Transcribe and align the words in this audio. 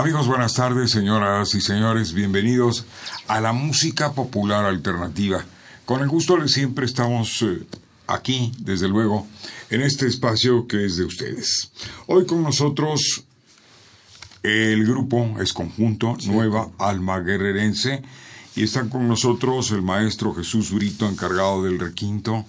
Amigos, 0.00 0.26
buenas 0.28 0.54
tardes, 0.54 0.92
señoras 0.92 1.54
y 1.54 1.60
señores, 1.60 2.14
bienvenidos 2.14 2.86
a 3.28 3.38
la 3.42 3.52
música 3.52 4.14
popular 4.14 4.64
alternativa. 4.64 5.44
Con 5.84 6.00
el 6.00 6.08
gusto 6.08 6.38
de 6.38 6.48
siempre 6.48 6.86
estamos 6.86 7.42
eh, 7.42 7.60
aquí, 8.06 8.50
desde 8.60 8.88
luego, 8.88 9.26
en 9.68 9.82
este 9.82 10.06
espacio 10.06 10.66
que 10.66 10.86
es 10.86 10.96
de 10.96 11.04
ustedes. 11.04 11.70
Hoy 12.06 12.24
con 12.24 12.42
nosotros 12.42 13.24
el 14.42 14.86
grupo 14.86 15.36
es 15.38 15.52
conjunto 15.52 16.16
Nueva 16.24 16.70
Alma 16.78 17.20
Guerrerense 17.20 18.02
y 18.56 18.62
están 18.62 18.88
con 18.88 19.06
nosotros 19.06 19.70
el 19.70 19.82
maestro 19.82 20.34
Jesús 20.34 20.72
Brito, 20.72 21.06
encargado 21.06 21.62
del 21.62 21.78
requinto. 21.78 22.46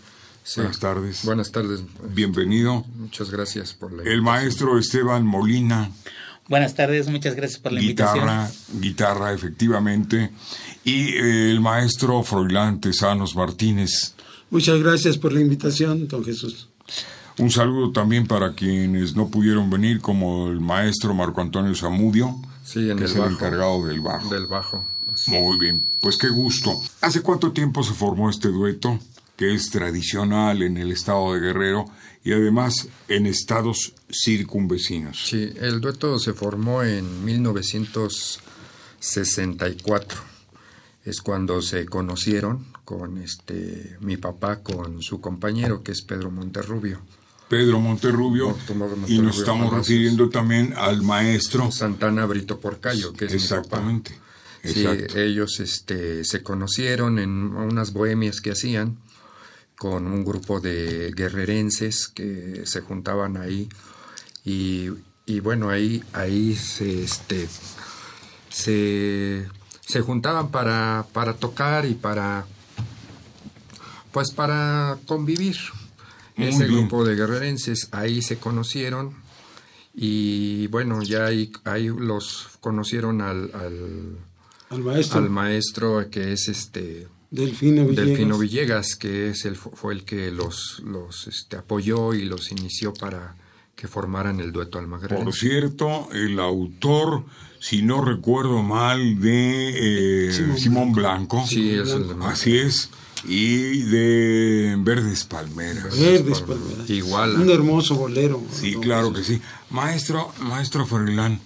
Buenas 0.55 0.79
tardes. 0.79 1.25
Buenas 1.25 1.51
tardes. 1.51 1.83
Bienvenido. 2.13 2.85
Muchas 2.95 3.29
gracias 3.29 3.73
por 3.73 3.91
la 3.91 4.03
El 4.03 4.21
maestro 4.21 4.79
Esteban 4.79 5.25
Molina. 5.25 5.91
Buenas 6.51 6.75
tardes, 6.75 7.07
muchas 7.07 7.33
gracias 7.33 7.61
por 7.61 7.71
la 7.71 7.79
guitarra, 7.79 8.17
invitación. 8.17 8.81
Guitarra, 8.81 9.31
efectivamente. 9.31 10.31
Y 10.83 11.13
eh, 11.13 11.49
el 11.49 11.61
maestro 11.61 12.21
Froilán 12.23 12.81
Tesanos 12.81 13.37
Martínez. 13.37 14.15
Muchas 14.49 14.83
gracias 14.83 15.17
por 15.17 15.31
la 15.31 15.39
invitación, 15.39 16.09
don 16.09 16.25
Jesús. 16.25 16.67
Un 17.37 17.51
saludo 17.51 17.93
también 17.93 18.27
para 18.27 18.53
quienes 18.53 19.15
no 19.15 19.29
pudieron 19.29 19.69
venir, 19.69 20.01
como 20.01 20.49
el 20.49 20.59
maestro 20.59 21.13
Marco 21.13 21.39
Antonio 21.39 21.73
Zamudio, 21.73 22.35
Sí, 22.65 22.89
en 22.89 22.97
que 22.97 23.05
el 23.05 23.09
es 23.11 23.15
el 23.15 23.31
encargado 23.31 23.87
del 23.87 24.01
bajo. 24.01 24.29
Del 24.29 24.47
bajo. 24.47 24.85
Muy 25.27 25.57
bien, 25.57 25.87
pues 26.01 26.17
qué 26.17 26.27
gusto. 26.27 26.81
¿Hace 26.99 27.21
cuánto 27.21 27.53
tiempo 27.53 27.81
se 27.81 27.93
formó 27.93 28.29
este 28.29 28.49
dueto, 28.49 28.99
que 29.41 29.53
es 29.55 29.71
tradicional 29.71 30.61
en 30.61 30.77
el 30.77 30.91
estado 30.91 31.33
de 31.33 31.39
Guerrero 31.39 31.85
y 32.23 32.31
además 32.31 32.87
en 33.07 33.25
estados 33.25 33.95
circunvecinos? 34.11 35.25
Sí, 35.25 35.51
el 35.59 35.81
dueto 35.81 36.19
se 36.19 36.33
formó 36.33 36.83
en 36.83 37.25
1964. 37.25 40.19
Es 41.05 41.21
cuando 41.21 41.63
se 41.63 41.87
conocieron 41.87 42.67
con 42.85 43.17
este 43.17 43.97
mi 44.01 44.17
papá 44.17 44.61
con 44.61 45.01
su 45.01 45.19
compañero 45.19 45.81
que 45.81 45.93
es 45.93 46.03
Pedro 46.03 46.29
Monterrubio. 46.29 47.01
Pedro 47.49 47.79
Monterrubio, 47.79 48.49
Monterrubio, 48.49 49.07
y 49.07 49.17
nos 49.17 49.39
estamos 49.39 49.73
refiriendo 49.73 50.29
también 50.29 50.75
al 50.77 51.01
maestro. 51.01 51.71
Santana 51.71 52.27
Brito 52.27 52.59
Porcayo, 52.59 53.11
que 53.11 53.25
es 53.25 53.33
Exactamente. 53.33 54.11
mi 54.11 54.17
papá. 54.17 54.63
Sí, 54.63 54.85
ellos 55.15 55.59
este, 55.59 56.23
se 56.25 56.43
conocieron 56.43 57.17
en 57.17 57.55
unas 57.55 57.91
bohemias 57.91 58.39
que 58.39 58.51
hacían 58.51 58.99
con 59.81 60.05
un 60.05 60.23
grupo 60.23 60.59
de 60.59 61.11
guerrerenses 61.15 62.07
que 62.07 62.61
se 62.65 62.81
juntaban 62.81 63.35
ahí 63.35 63.67
y, 64.45 64.89
y 65.25 65.39
bueno 65.39 65.71
ahí 65.71 66.03
ahí 66.13 66.55
se 66.55 67.01
este 67.01 67.47
se, 68.49 69.47
se 69.79 70.01
juntaban 70.01 70.51
para, 70.51 71.07
para 71.13 71.33
tocar 71.33 71.87
y 71.87 71.95
para 71.95 72.45
pues 74.11 74.29
para 74.29 74.99
convivir 75.07 75.57
Muy 76.35 76.49
ese 76.49 76.65
bien. 76.65 76.81
grupo 76.81 77.03
de 77.03 77.15
guerrerenses 77.15 77.87
ahí 77.91 78.21
se 78.21 78.37
conocieron 78.37 79.15
y 79.95 80.67
bueno 80.67 81.01
ya 81.01 81.25
ahí, 81.25 81.51
ahí 81.63 81.87
los 81.87 82.49
conocieron 82.59 83.21
al, 83.21 83.49
al, 83.55 84.17
Al 84.69 84.81
maestro 84.83 85.17
al 85.17 85.29
maestro 85.31 86.07
que 86.11 86.33
es 86.33 86.49
este 86.49 87.07
Delfino 87.31 87.85
Villegas. 87.85 88.07
Delfino 88.07 88.37
Villegas, 88.37 88.95
que 88.95 89.29
es 89.29 89.45
el, 89.45 89.55
fue 89.55 89.93
el 89.93 90.03
que 90.03 90.31
los, 90.31 90.83
los 90.85 91.27
este, 91.27 91.55
apoyó 91.55 92.13
y 92.13 92.25
los 92.25 92.51
inició 92.51 92.93
para 92.93 93.35
que 93.73 93.87
formaran 93.87 94.41
el 94.41 94.51
dueto 94.51 94.71
Por 94.71 94.81
almagrense. 94.81 95.31
cierto, 95.31 96.09
el 96.11 96.39
autor, 96.39 97.23
si 97.59 97.83
no 97.83 98.03
recuerdo 98.03 98.61
mal, 98.61 99.21
de 99.21 100.27
eh, 100.27 100.33
Simón, 100.33 100.57
Simón 100.57 100.91
Blanco. 100.91 101.45
Sí, 101.47 101.71
es 101.73 101.91
el 101.91 102.09
de 102.09 102.25
Así 102.25 102.57
es. 102.57 102.89
Y 103.23 103.83
de 103.83 104.75
Verdes 104.79 105.23
Palmeras. 105.23 105.97
Verdes 105.97 106.41
palmeras. 106.41 106.89
Igual. 106.89 107.35
Un 107.37 107.49
hermoso 107.49 107.95
bolero. 107.95 108.43
Sí, 108.51 108.75
claro 108.75 109.13
que 109.13 109.23
sí. 109.23 109.39
Maestro, 109.69 110.33
maestro 110.39 110.85
Ferlán, 110.85 111.39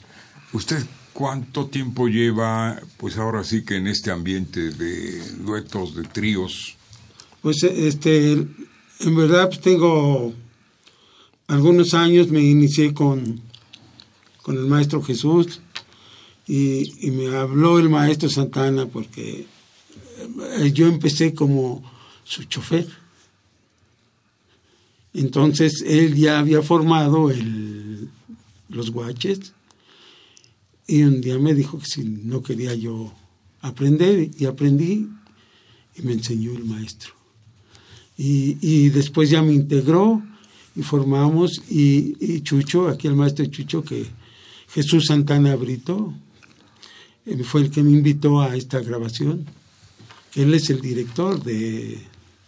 ¿usted 0.51 0.84
cuánto 1.15 1.67
tiempo 1.67 2.09
lleva, 2.09 2.77
pues 2.97 3.17
ahora 3.17 3.45
sí 3.45 3.63
que 3.63 3.77
en 3.77 3.87
este 3.87 4.11
ambiente 4.11 4.71
de 4.71 5.21
duetos, 5.37 5.95
de 5.95 6.03
tríos? 6.03 6.75
Pues 7.41 7.63
este, 7.63 8.33
en 8.33 9.15
verdad 9.15 9.47
pues, 9.47 9.61
tengo 9.61 10.33
algunos 11.47 11.93
años, 11.93 12.27
me 12.27 12.41
inicié 12.41 12.93
con, 12.93 13.39
con 14.41 14.57
el 14.57 14.65
maestro 14.65 15.01
Jesús 15.01 15.61
y, 16.47 16.91
me 17.11 17.33
habló 17.33 17.79
el 17.79 17.87
maestro 17.87 18.29
Santana 18.29 18.85
porque 18.85 19.47
eh, 20.59 20.71
yo 20.73 20.85
empecé 20.87 21.33
como 21.33 21.81
su 22.25 22.43
chofer. 22.43 22.87
Entonces 25.13 25.81
él 25.87 26.13
ya 26.15 26.39
había 26.39 26.61
formado 26.61 27.31
el, 27.31 28.09
los 28.67 28.91
guaches 28.91 29.54
y 30.88 31.03
un 31.03 31.22
día 31.22 31.38
me 31.40 31.53
dijo 31.53 31.79
que 31.79 31.85
si 31.85 32.03
no 32.03 32.41
quería 32.44 32.73
yo 32.75 33.13
aprender 33.62 34.29
y 34.38 34.46
aprendí 34.46 35.07
y 35.97 36.01
me 36.03 36.13
enseñó 36.13 36.51
el 36.51 36.66
maestro. 36.66 37.13
Y, 38.18 38.57
y 38.62 38.90
después 38.90 39.29
ya 39.29 39.41
me 39.41 39.53
integró 39.53 40.22
y 40.75 40.81
formamos 40.84 41.62
y, 41.69 42.16
y 42.19 42.41
Chucho, 42.41 42.88
aquí 42.88 43.07
el 43.07 43.16
maestro 43.16 43.45
Chucho, 43.45 43.84
que 43.84 44.06
Jesús 44.69 45.06
Santana 45.07 45.56
Brito, 45.56 46.13
fue 47.44 47.62
el 47.62 47.72
que 47.72 47.81
me 47.81 47.91
invitó 47.91 48.41
a 48.41 48.56
esta 48.56 48.79
grabación. 48.81 49.45
Él 50.35 50.53
es 50.53 50.69
el 50.69 50.81
director 50.81 51.41
de 51.44 51.97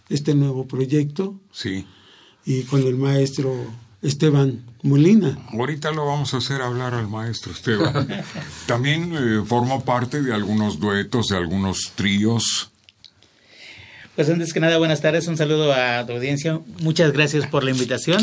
este 0.09 0.36
nuevo 0.36 0.68
proyecto 0.68 1.40
Sí. 1.52 1.86
y 2.46 2.62
con 2.64 2.81
el 2.84 2.96
maestro 2.96 3.56
Esteban 4.07 4.62
Molina. 4.84 5.38
Ahorita 5.51 5.91
lo 5.91 6.06
vamos 6.06 6.34
a 6.34 6.38
hacer 6.38 6.62
hablar 6.62 6.94
al 6.94 7.07
maestro 7.07 7.51
Esteban. 7.51 8.07
También 8.66 9.13
eh, 9.13 9.44
formó 9.45 9.84
parte 9.84 10.22
de 10.22 10.34
algunos 10.34 10.79
duetos, 10.79 11.28
de 11.28 11.38
algunos 11.38 11.91
tríos. 11.95 12.72
Pues 14.16 14.29
antes 14.29 14.53
que 14.53 14.59
nada, 14.59 14.78
buenas 14.78 15.02
tardes, 15.02 15.28
un 15.28 15.37
saludo 15.37 15.73
a 15.73 16.05
tu 16.05 16.14
audiencia. 16.14 16.59
Muchas 16.82 17.11
gracias 17.11 17.46
por 17.47 17.64
la 17.64 17.72
invitación. 17.72 18.22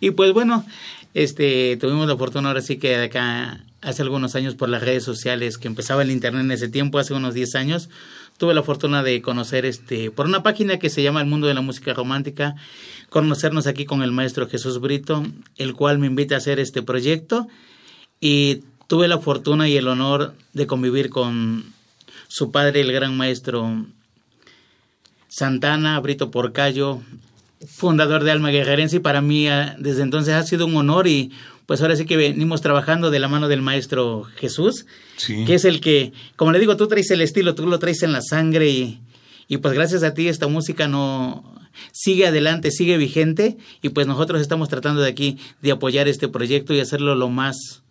Y 0.00 0.12
pues 0.12 0.32
bueno, 0.32 0.64
este 1.12 1.76
tuvimos 1.76 2.08
la 2.08 2.16
fortuna 2.16 2.48
ahora 2.48 2.62
sí 2.62 2.76
que 2.76 2.96
de 2.96 3.04
acá 3.04 3.60
hace 3.82 4.02
algunos 4.02 4.34
años 4.34 4.54
por 4.54 4.68
las 4.68 4.82
redes 4.82 5.04
sociales 5.04 5.58
que 5.58 5.68
empezaba 5.68 6.02
el 6.02 6.10
internet 6.10 6.44
en 6.44 6.50
ese 6.52 6.68
tiempo, 6.68 6.98
hace 6.98 7.12
unos 7.12 7.34
10 7.34 7.54
años, 7.56 7.90
tuve 8.38 8.54
la 8.54 8.62
fortuna 8.62 9.02
de 9.02 9.22
conocer 9.22 9.64
este 9.64 10.10
por 10.10 10.26
una 10.26 10.42
página 10.42 10.78
que 10.78 10.90
se 10.90 11.02
llama 11.02 11.20
El 11.20 11.26
Mundo 11.26 11.46
de 11.46 11.54
la 11.54 11.60
Música 11.60 11.94
Romántica, 11.94 12.54
conocernos 13.08 13.66
aquí 13.66 13.84
con 13.84 14.02
el 14.02 14.12
maestro 14.12 14.48
Jesús 14.48 14.80
Brito, 14.80 15.24
el 15.56 15.74
cual 15.74 15.98
me 15.98 16.06
invita 16.06 16.34
a 16.34 16.38
hacer 16.38 16.58
este 16.58 16.82
proyecto 16.82 17.46
y 18.20 18.62
tuve 18.86 19.08
la 19.08 19.18
fortuna 19.18 19.68
y 19.68 19.76
el 19.76 19.88
honor 19.88 20.34
de 20.52 20.66
convivir 20.66 21.10
con 21.10 21.72
su 22.28 22.50
padre, 22.50 22.80
el 22.80 22.92
gran 22.92 23.16
maestro 23.16 23.86
Santana, 25.28 25.98
Brito 26.00 26.30
Porcayo, 26.30 27.00
fundador 27.66 28.24
de 28.24 28.30
Alma 28.30 28.50
Guerrerense 28.50 28.96
y 28.96 29.00
para 29.00 29.20
mí 29.20 29.48
ah, 29.48 29.76
desde 29.78 30.02
entonces 30.02 30.34
ha 30.34 30.42
sido 30.42 30.66
un 30.66 30.76
honor 30.76 31.06
y 31.06 31.32
pues 31.66 31.80
ahora 31.80 31.96
sí 31.96 32.04
que 32.04 32.16
venimos 32.16 32.60
trabajando 32.60 33.10
de 33.10 33.18
la 33.18 33.28
mano 33.28 33.48
del 33.48 33.62
maestro 33.62 34.24
Jesús, 34.36 34.86
Sí. 35.16 35.44
que 35.46 35.54
es 35.54 35.64
el 35.64 35.80
que, 35.80 36.12
como 36.36 36.52
le 36.52 36.58
digo, 36.58 36.76
tú 36.76 36.88
traes 36.88 37.10
el 37.10 37.20
estilo, 37.20 37.54
tú 37.54 37.66
lo 37.66 37.78
traes 37.78 38.02
en 38.02 38.12
la 38.12 38.20
sangre 38.20 38.68
y, 38.68 39.00
y 39.48 39.58
pues 39.58 39.72
gracias 39.74 40.02
a 40.02 40.12
ti 40.12 40.28
esta 40.28 40.46
música 40.48 40.88
no 40.88 41.54
sigue 41.92 42.26
adelante, 42.26 42.70
sigue 42.70 42.96
vigente 42.98 43.56
y 43.82 43.88
pues 43.90 44.06
nosotros 44.06 44.40
estamos 44.40 44.68
tratando 44.68 45.00
de 45.02 45.08
aquí 45.10 45.38
de 45.62 45.72
apoyar 45.72 46.06
este 46.08 46.28
proyecto 46.28 46.74
y 46.74 46.80
hacerlo 46.80 47.14
lo 47.14 47.28
más 47.30 47.82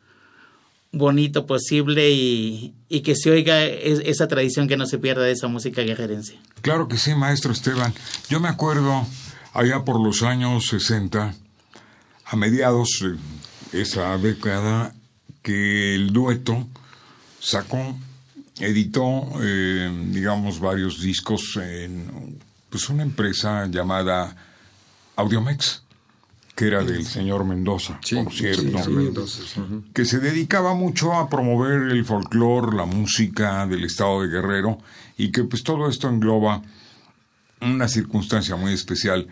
bonito 0.91 1.45
posible 1.47 2.11
y, 2.11 2.73
que 3.03 3.15
se 3.15 3.31
oiga 3.31 3.63
esa 3.65 4.27
tradición 4.27 4.67
que 4.67 4.77
no 4.77 4.85
se 4.85 4.99
pierda 4.99 5.23
de 5.23 5.31
esa 5.31 5.47
música 5.47 5.81
guerrerense. 5.81 6.37
Claro 6.61 6.87
que 6.87 6.97
sí, 6.97 7.15
maestro 7.15 7.51
Esteban. 7.51 7.93
Yo 8.29 8.39
me 8.39 8.47
acuerdo 8.47 9.05
allá 9.53 9.83
por 9.85 10.01
los 10.01 10.23
años 10.23 10.67
60, 10.67 11.33
a 12.25 12.35
mediados 12.35 13.05
de 13.71 13.81
esa 13.81 14.17
década, 14.17 14.93
que 15.41 15.95
el 15.95 16.11
dueto 16.11 16.67
sacó, 17.39 17.97
editó, 18.59 19.29
eh, 19.41 19.91
digamos, 20.11 20.59
varios 20.59 21.01
discos 21.01 21.57
en 21.57 22.39
pues, 22.69 22.89
una 22.89 23.03
empresa 23.03 23.67
llamada 23.67 24.35
Audiomex 25.15 25.83
que 26.55 26.67
era 26.67 26.83
del 26.83 27.05
señor 27.05 27.45
Mendoza, 27.45 27.99
por 28.23 28.31
cierto, 28.31 28.77
que 29.93 30.05
se 30.05 30.19
dedicaba 30.19 30.75
mucho 30.75 31.13
a 31.13 31.27
promover 31.27 31.91
el 31.91 32.05
folclore, 32.05 32.77
la 32.77 32.85
música 32.85 33.65
del 33.65 33.85
estado 33.85 34.21
de 34.21 34.27
Guerrero, 34.27 34.77
y 35.17 35.31
que 35.31 35.45
pues 35.45 35.63
todo 35.63 35.89
esto 35.89 36.09
engloba 36.09 36.61
una 37.61 37.87
circunstancia 37.87 38.55
muy 38.55 38.73
especial. 38.73 39.27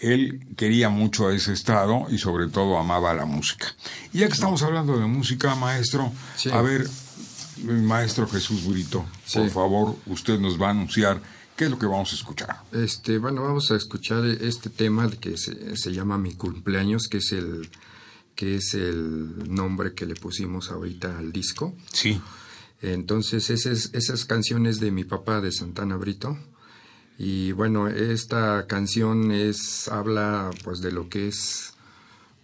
Él 0.00 0.46
quería 0.56 0.88
mucho 0.88 1.28
a 1.28 1.34
ese 1.34 1.52
estado 1.52 2.06
y 2.10 2.18
sobre 2.18 2.48
todo 2.48 2.78
amaba 2.78 3.14
la 3.14 3.24
música. 3.24 3.74
Y 4.12 4.18
ya 4.18 4.26
que 4.26 4.34
estamos 4.34 4.62
hablando 4.62 4.98
de 4.98 5.06
música, 5.06 5.54
maestro, 5.54 6.12
a 6.52 6.62
ver, 6.62 6.86
maestro 7.62 8.28
Jesús 8.28 8.64
Burito, 8.64 9.06
por 9.32 9.50
favor, 9.50 9.96
usted 10.06 10.38
nos 10.38 10.60
va 10.60 10.68
a 10.68 10.70
anunciar 10.70 11.20
¿Qué 11.56 11.64
es 11.64 11.70
lo 11.70 11.78
que 11.78 11.86
vamos 11.86 12.12
a 12.12 12.16
escuchar? 12.16 12.64
Este, 12.72 13.16
bueno, 13.16 13.42
vamos 13.42 13.70
a 13.70 13.76
escuchar 13.76 14.26
este 14.26 14.68
tema 14.68 15.10
que 15.10 15.38
se, 15.38 15.92
llama 15.92 16.18
Mi 16.18 16.34
cumpleaños, 16.34 17.08
que 17.08 17.18
es 17.18 17.32
el 17.32 17.70
que 18.34 18.56
es 18.56 18.74
el 18.74 19.50
nombre 19.54 19.94
que 19.94 20.04
le 20.04 20.14
pusimos 20.14 20.70
ahorita 20.70 21.18
al 21.18 21.32
disco. 21.32 21.74
Sí. 21.90 22.20
Entonces, 22.82 23.48
esas, 23.48 23.88
esas 23.94 24.26
canciones 24.26 24.78
de 24.78 24.90
mi 24.90 25.04
papá 25.04 25.40
de 25.40 25.50
Santana 25.50 25.96
Brito. 25.96 26.36
Y 27.18 27.52
bueno, 27.52 27.88
esta 27.88 28.66
canción 28.66 29.32
es 29.32 29.88
habla 29.88 30.50
pues 30.64 30.80
de 30.80 30.92
lo 30.92 31.08
que 31.08 31.28
es 31.28 31.74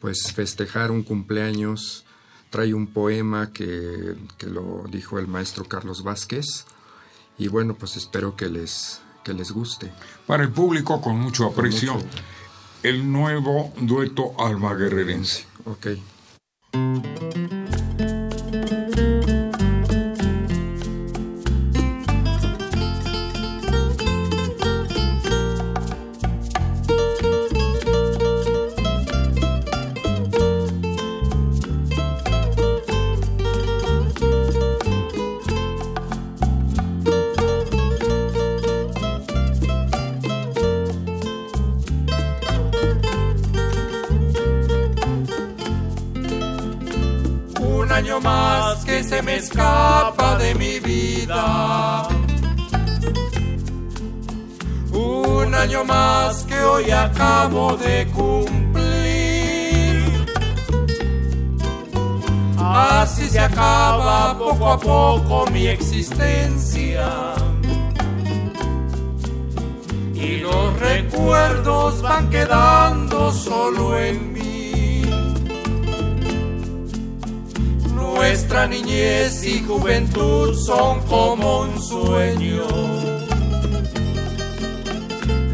pues 0.01 0.33
festejar 0.33 0.91
un 0.91 1.03
cumpleaños. 1.03 2.05
Trae 2.51 2.75
un 2.75 2.87
poema 2.87 3.53
que, 3.53 4.15
que 4.39 4.47
lo 4.47 4.85
dijo 4.91 5.19
el 5.19 5.27
maestro 5.27 5.65
Carlos 5.65 6.03
Vázquez 6.03 6.67
y 7.39 7.49
bueno, 7.49 7.75
pues 7.75 7.97
espero 7.97 8.37
que 8.37 8.49
les, 8.49 9.01
que 9.25 9.33
les 9.33 9.51
guste. 9.51 9.93
Para 10.27 10.43
el 10.45 10.51
público, 10.51 11.01
con 11.01 11.19
mucho 11.19 11.47
aprecio, 11.47 11.99
el 12.83 13.11
nuevo 13.11 13.73
dueto 13.81 14.35
alma 14.39 14.75
guerrerense. 14.75 15.47
Me 49.25 49.37
escapa 49.37 50.37
de 50.37 50.55
mi 50.57 50.81
vida. 50.81 52.09
Un 54.93 55.55
año 55.55 55.85
más 55.85 56.45
que 56.45 56.61
hoy 56.61 56.91
acabo 56.91 57.77
de 57.77 58.07
cumplir. 58.09 58.73
Así 62.59 63.29
se 63.29 63.41
acaba 63.41 64.37
poco 64.39 64.69
a 64.69 64.79
poco 64.79 65.47
mi 65.53 65.67
existencia. 65.69 67.35
Y 70.15 70.39
los 70.39 70.79
recuerdos 70.81 72.03
van 72.03 72.29
quedando 72.31 73.33
solo 73.33 73.99
en 73.99 74.33
mí. 74.33 74.51
Nuestra 78.25 78.69
niñez 78.69 79.45
y 79.45 79.65
juventud 79.65 80.55
son 80.55 81.01
como 81.07 81.63
un 81.63 81.83
sueño. 81.83 82.63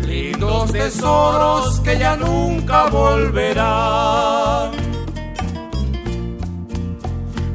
Lindos 0.07 0.73
tesoros 0.73 1.81
que 1.81 1.99
ya 1.99 2.15
nunca 2.17 2.91
volverán. 2.91 4.73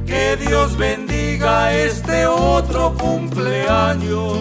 Que 0.07 0.35
Dios 0.37 0.75
bendiga 0.77 1.71
este 1.71 2.25
otro 2.25 2.95
cumpleaños 2.95 4.39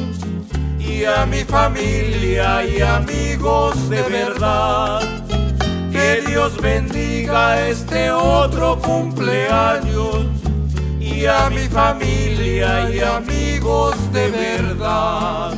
y 0.80 1.04
a 1.04 1.26
mi 1.26 1.44
familia 1.44 2.64
y 2.64 2.80
amigos 2.80 3.90
de 3.90 4.02
verdad. 4.04 5.02
Que 5.92 6.22
Dios 6.26 6.58
bendiga 6.62 7.68
este 7.68 8.10
otro 8.10 8.78
cumpleaños 8.78 9.91
a 11.26 11.50
mi 11.50 11.68
familia 11.68 12.90
y 12.90 13.00
amigos 13.00 13.94
de 14.12 14.30
verdad. 14.30 15.54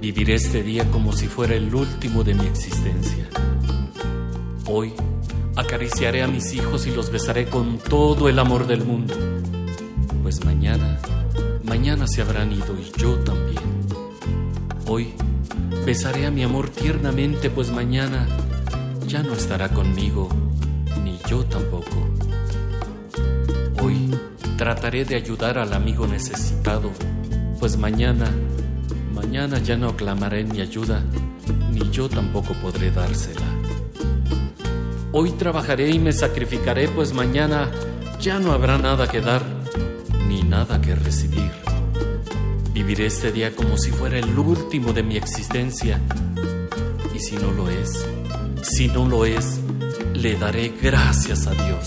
Viviré 0.00 0.34
este 0.34 0.62
día 0.62 0.90
como 0.90 1.12
si 1.12 1.26
fuera 1.26 1.54
el 1.54 1.74
último 1.74 2.24
de 2.24 2.34
mi 2.34 2.46
existencia. 2.46 3.28
Hoy 4.66 4.92
acariciaré 5.56 6.22
a 6.22 6.28
mis 6.28 6.54
hijos 6.54 6.86
y 6.86 6.92
los 6.92 7.10
besaré 7.10 7.46
con 7.46 7.78
todo 7.78 8.28
el 8.28 8.38
amor 8.38 8.66
del 8.66 8.84
mundo. 8.84 9.14
Pues 10.22 10.44
mañana, 10.44 10.98
mañana 11.64 12.06
se 12.06 12.22
habrán 12.22 12.52
ido 12.52 12.74
y 12.78 12.90
yo 12.98 13.18
también. 13.18 13.62
Hoy 14.86 15.12
besaré 15.84 16.26
a 16.26 16.30
mi 16.30 16.42
amor 16.42 16.70
tiernamente, 16.70 17.50
pues 17.50 17.70
mañana 17.70 18.26
ya 19.08 19.22
no 19.22 19.32
estará 19.32 19.70
conmigo, 19.70 20.28
ni 21.02 21.18
yo 21.30 21.42
tampoco. 21.46 21.96
Hoy 23.82 24.10
trataré 24.58 25.06
de 25.06 25.16
ayudar 25.16 25.56
al 25.56 25.72
amigo 25.72 26.06
necesitado, 26.06 26.90
pues 27.58 27.78
mañana, 27.78 28.30
mañana 29.14 29.60
ya 29.60 29.78
no 29.78 29.96
clamaré 29.96 30.44
mi 30.44 30.60
ayuda, 30.60 31.02
ni 31.72 31.90
yo 31.90 32.10
tampoco 32.10 32.52
podré 32.60 32.90
dársela. 32.90 33.46
Hoy 35.12 35.30
trabajaré 35.32 35.88
y 35.88 35.98
me 35.98 36.12
sacrificaré, 36.12 36.86
pues 36.88 37.14
mañana 37.14 37.70
ya 38.20 38.38
no 38.38 38.52
habrá 38.52 38.76
nada 38.76 39.08
que 39.08 39.22
dar, 39.22 39.42
ni 40.28 40.42
nada 40.42 40.82
que 40.82 40.94
recibir. 40.94 41.50
Viviré 42.74 43.06
este 43.06 43.32
día 43.32 43.56
como 43.56 43.78
si 43.78 43.90
fuera 43.90 44.18
el 44.18 44.38
último 44.38 44.92
de 44.92 45.02
mi 45.02 45.16
existencia, 45.16 45.98
y 47.14 47.18
si 47.18 47.36
no 47.36 47.50
lo 47.52 47.70
es, 47.70 48.06
si 48.68 48.88
no 48.88 49.06
lo 49.06 49.24
es, 49.24 49.60
le 50.14 50.36
daré 50.36 50.72
gracias 50.80 51.46
a 51.46 51.52
Dios. 51.52 51.84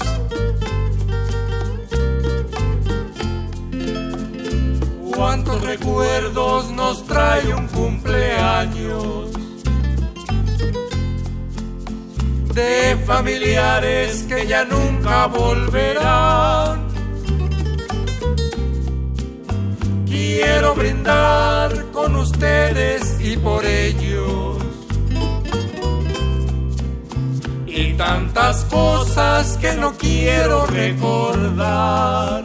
Cuántos 5.15 5.61
recuerdos 5.61 6.71
nos 6.71 7.05
trae 7.05 7.53
un 7.53 7.67
cumpleaños 7.67 9.31
de 12.53 12.97
familiares 13.05 14.23
que 14.23 14.47
ya 14.47 14.65
nunca 14.65 15.27
volverán. 15.27 16.87
Quiero 20.07 20.73
brindar 20.75 21.91
con 21.91 22.15
ustedes 22.15 23.19
y 23.21 23.37
por 23.37 23.65
ellos 23.65 24.10
tantas 28.03 28.63
cosas 28.65 29.57
que 29.57 29.73
no 29.73 29.93
quiero 29.95 30.65
recordar. 30.65 32.41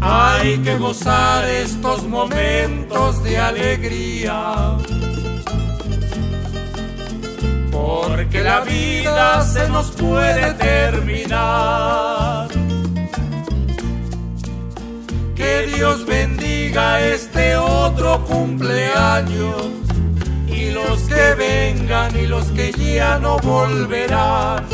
Hay 0.00 0.58
que 0.58 0.78
gozar 0.78 1.44
estos 1.44 2.04
momentos 2.04 3.22
de 3.22 3.38
alegría, 3.38 4.78
porque 7.70 8.40
la 8.42 8.60
vida 8.60 9.42
se 9.42 9.68
nos 9.68 9.90
puede 9.90 10.54
terminar. 10.54 12.48
Que 15.34 15.66
Dios 15.74 16.06
bendiga 16.06 16.86
este 17.14 17.56
otro 17.56 18.24
cumpleaños 18.24 19.73
los 20.88 21.02
que 21.02 21.34
vengan 21.34 22.16
y 22.16 22.26
los 22.26 22.46
que 22.52 22.72
ya 22.72 23.18
no 23.18 23.38
volverán. 23.38 24.64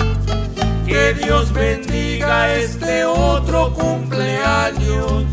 Que 0.87 1.15
Dios 1.15 1.53
bendiga 1.53 2.55
este 2.55 3.05
otro 3.05 3.73
cumpleaños 3.75 5.25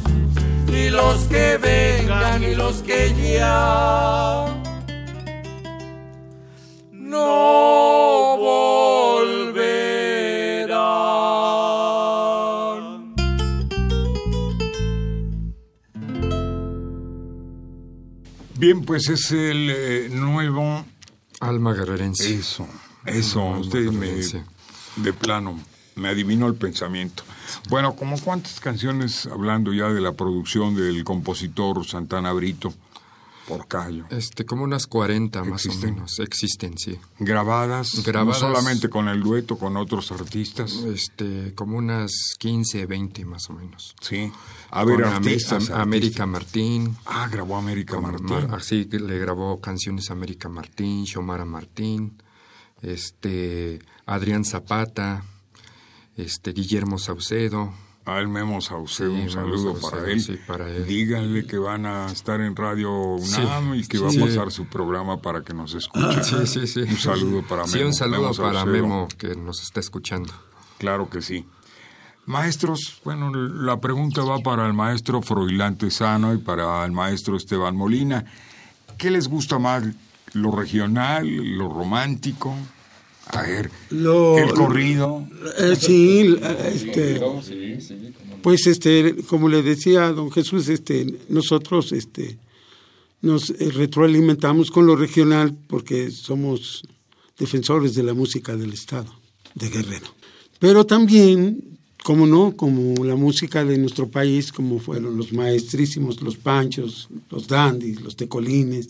y 0.68 0.90
los 0.90 1.18
que 1.26 1.58
vengan 1.58 2.44
y 2.44 2.56
los 2.56 2.84
que 2.84 3.14
ya 3.34 4.57
Bien, 18.58 18.84
pues 18.84 19.08
es 19.10 19.32
el 19.32 19.70
eh, 19.70 20.10
nuevo... 20.12 20.84
Alma 21.40 21.74
guerrerense. 21.74 22.34
Eso, 22.34 22.68
eso, 23.06 23.42
Alma 23.42 23.60
usted 23.60 23.92
me, 23.92 24.10
de 24.96 25.14
plano, 25.14 25.60
me 25.96 26.10
adivinó 26.10 26.48
el 26.48 26.56
pensamiento. 26.56 27.24
Bueno, 27.70 27.96
como 27.96 28.20
cuántas 28.20 28.60
canciones, 28.60 29.28
hablando 29.28 29.74
ya 29.74 29.90
de 29.90 30.02
la 30.02 30.14
producción 30.14 30.76
del 30.76 31.04
compositor 31.04 31.86
Santana 31.86 32.34
Brito, 32.34 32.74
por 33.48 33.68
Cayo, 33.68 34.06
Este, 34.10 34.46
como 34.46 34.64
unas 34.64 34.88
40 34.88 35.44
más 35.46 35.66
¿Existen? 35.66 35.90
o 35.90 35.94
menos. 35.94 36.20
Existen, 36.20 36.78
sí. 36.78 37.00
grabadas, 37.20 38.04
Grabadas. 38.06 38.42
no 38.42 38.48
solamente 38.50 38.90
con 38.90 39.08
el 39.08 39.22
dueto, 39.22 39.58
con 39.58 39.78
otros 39.78 40.12
artistas, 40.12 40.74
Este, 40.74 41.54
como 41.56 41.78
unas 41.78 42.12
15, 42.40 42.86
20 42.86 43.24
más 43.26 43.50
o 43.50 43.54
menos. 43.54 43.96
sí. 44.02 44.32
A 44.70 44.84
ver, 44.84 45.02
Con 45.02 45.14
artistas, 45.14 45.70
Am- 45.70 45.80
América 45.82 46.26
Martín. 46.26 46.98
Ah, 47.06 47.30
grabó 47.32 47.56
América 47.56 48.02
Martín. 48.02 48.26
Mar- 48.26 48.50
así 48.54 48.86
que 48.86 49.00
le 49.00 49.18
grabó 49.18 49.62
canciones 49.62 50.10
a 50.10 50.14
América 50.14 50.50
Martín, 50.50 51.06
Xiomara 51.08 51.46
Martín, 51.46 52.22
este, 52.82 53.80
Adrián 54.06 54.44
Zapata, 54.46 55.24
este, 56.18 56.52
Guillermo 56.52 56.98
Saucedo. 57.00 57.74
Al 58.08 58.28
Memo 58.30 58.62
Saucedo, 58.62 59.12
Sí, 59.14 59.22
un 59.24 59.30
saludo 59.30 59.74
Saucedo, 59.74 59.92
para 59.92 60.12
él. 60.12 60.22
sí, 60.22 60.40
para 60.48 60.70
él. 60.70 60.86
Díganle 60.86 61.46
que 61.46 61.58
van 61.58 61.86
a 61.86 62.06
estar 62.10 62.40
en 62.40 62.56
Radio 62.56 62.90
UNAM 63.16 63.76
y 63.76 63.86
que 63.86 64.00
va 64.00 64.08
a 64.10 64.14
pasar 64.26 64.50
su 64.52 64.66
programa 64.66 65.22
para 65.22 65.44
que 65.44 65.54
nos 65.54 65.76
escuchen. 65.76 66.24
Sí, 66.24 66.48
sí, 66.48 66.68
sí. 66.68 66.80
Un 66.82 66.98
saludo 66.98 67.42
para 67.42 67.64
Memo. 67.64 67.74
Sí, 67.74 67.84
un 67.84 67.94
saludo 67.94 68.22
Memo 68.22 68.34
para 68.34 68.54
Saucedo. 68.60 68.66
Memo 68.72 69.08
que 69.18 69.36
nos 69.36 69.62
está 69.62 69.82
escuchando. 69.82 70.34
Claro 70.78 71.10
que 71.10 71.22
sí. 71.22 71.46
Maestros, 72.26 73.02
bueno, 73.06 73.32
la 73.34 73.80
pregunta 73.80 74.22
va 74.22 74.40
para 74.40 74.66
el 74.68 74.74
maestro 74.74 75.22
Froilán 75.22 75.78
Tesano 75.78 76.34
y 76.34 76.38
para 76.38 76.84
el 76.86 76.92
maestro 76.92 77.36
Esteban 77.38 77.76
Molina. 77.76 78.26
¿Qué 78.98 79.12
les 79.12 79.28
gusta 79.28 79.60
más, 79.60 79.84
lo 80.34 80.52
regional, 80.52 81.26
lo 81.28 81.70
romántico? 81.70 82.54
A 83.32 83.42
ver, 83.42 83.70
Lo- 83.90 84.38
el 84.38 84.54
corrido. 84.54 85.28
Eh, 85.60 85.76
sí, 85.80 86.36
este, 86.74 87.20
pues 88.42 88.68
este, 88.68 89.16
como 89.28 89.50
le 89.50 89.62
decía 89.64 90.12
don 90.12 90.32
Jesús, 90.32 90.70
este, 90.70 91.06
nosotros 91.30 91.92
este, 91.92 92.38
nos 93.22 93.50
eh, 93.50 93.72
retroalimentamos 93.74 94.72
con 94.72 94.86
lo 94.86 94.96
regional 94.96 95.56
porque 95.68 96.12
somos 96.12 96.84
defensores 97.38 97.96
de 97.96 98.04
la 98.04 98.14
música 98.14 98.56
del 98.56 98.74
Estado, 98.74 99.14
de 99.56 99.70
Guerrero. 99.70 100.08
Pero 100.60 100.86
también, 100.86 101.78
como 102.04 102.26
no, 102.26 102.56
como 102.56 103.04
la 103.04 103.16
música 103.16 103.64
de 103.66 103.78
nuestro 103.78 104.08
país, 104.08 104.52
como 104.52 104.80
fueron 104.80 105.18
los 105.18 105.34
maestrísimos, 105.34 106.22
los 106.22 106.38
panchos, 106.38 107.10
los 107.30 107.48
dandis, 107.48 108.02
los 108.02 108.16
tecolines, 108.16 108.90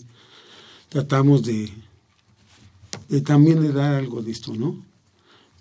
tratamos 0.88 1.42
de, 1.42 1.70
de 3.08 3.20
también 3.20 3.62
de 3.62 3.72
dar 3.72 3.94
algo 3.94 4.22
de 4.22 4.30
esto, 4.30 4.54
¿no? 4.54 4.84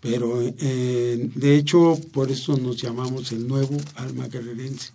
Pero 0.02 0.42
eh, 0.42 1.30
de 1.34 1.56
hecho, 1.56 2.00
por 2.14 2.30
eso 2.32 2.56
nos 2.58 2.78
llamamos 2.78 3.32
el 3.32 3.48
nuevo 3.48 3.78
alma 3.96 4.28
guerrerense, 4.28 4.92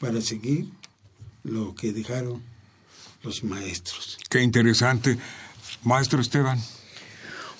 para 0.00 0.20
seguir 0.20 0.66
lo 1.44 1.74
que 1.74 1.92
dejaron 1.92 2.42
los 3.22 3.44
maestros. 3.44 4.18
Qué 4.28 4.42
interesante. 4.42 5.18
Maestro 5.84 6.20
Esteban. 6.20 6.58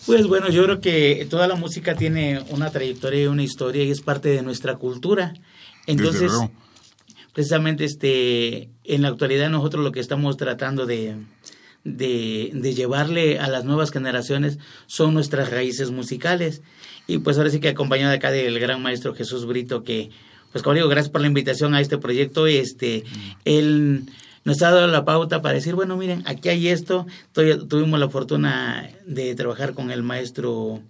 Pues 0.07 0.27
bueno, 0.27 0.49
yo 0.51 0.65
creo 0.65 0.81
que 0.81 1.27
toda 1.29 1.47
la 1.47 1.55
música 1.55 1.95
tiene 1.95 2.43
una 2.49 2.71
trayectoria 2.71 3.25
y 3.25 3.27
una 3.27 3.43
historia 3.43 3.85
y 3.85 3.91
es 3.91 4.01
parte 4.01 4.31
de 4.31 4.43
nuestra 4.43 4.77
cultura. 4.77 5.35
Entonces, 5.87 6.23
Desde 6.23 6.35
luego. 6.35 6.51
precisamente 7.33 7.85
este, 7.85 8.71
en 8.85 9.03
la 9.03 9.09
actualidad 9.09 9.51
nosotros 9.51 9.85
lo 9.85 9.93
que 9.93 10.01
estamos 10.01 10.37
tratando 10.37 10.87
de, 10.87 11.17
de, 11.85 12.51
de 12.53 12.75
llevarle 12.75 13.39
a 13.39 13.49
las 13.49 13.65
nuevas 13.65 13.91
generaciones 13.91 14.59
son 14.87 15.15
nuestras 15.15 15.51
raíces 15.51 15.91
musicales. 15.91 16.63
Y 17.07 17.19
pues 17.19 17.39
ahora 17.39 17.51
sí 17.51 17.61
que 17.61 17.69
acompañado 17.69 18.13
acá 18.15 18.31
del 18.31 18.59
gran 18.59 18.83
maestro 18.83 19.15
Jesús 19.15 19.47
Brito, 19.47 19.83
que, 19.85 20.11
pues 20.53 20.63
como 20.63 20.75
digo, 20.75 20.89
gracias 20.89 21.11
por 21.11 21.21
la 21.23 21.27
invitación 21.29 21.75
a 21.75 21.81
este 21.81 21.97
proyecto. 21.99 22.47
Este, 22.47 23.05
él 23.47 24.03
nos 24.45 24.61
ha 24.63 24.71
dado 24.71 24.87
la 24.89 25.05
pauta 25.05 25.41
para 25.43 25.55
decir, 25.55 25.75
bueno, 25.75 25.97
miren, 25.97 26.23
aquí 26.27 26.49
hay 26.51 26.69
esto. 26.69 27.07
Tu- 27.33 27.67
Tuvimos 27.67 27.99
la 27.99 28.09
fortuna 28.11 28.91
de 29.07 29.35
trabajar 29.35 29.73
con 29.75 29.91
el 29.91 30.03
maestro 30.03 30.83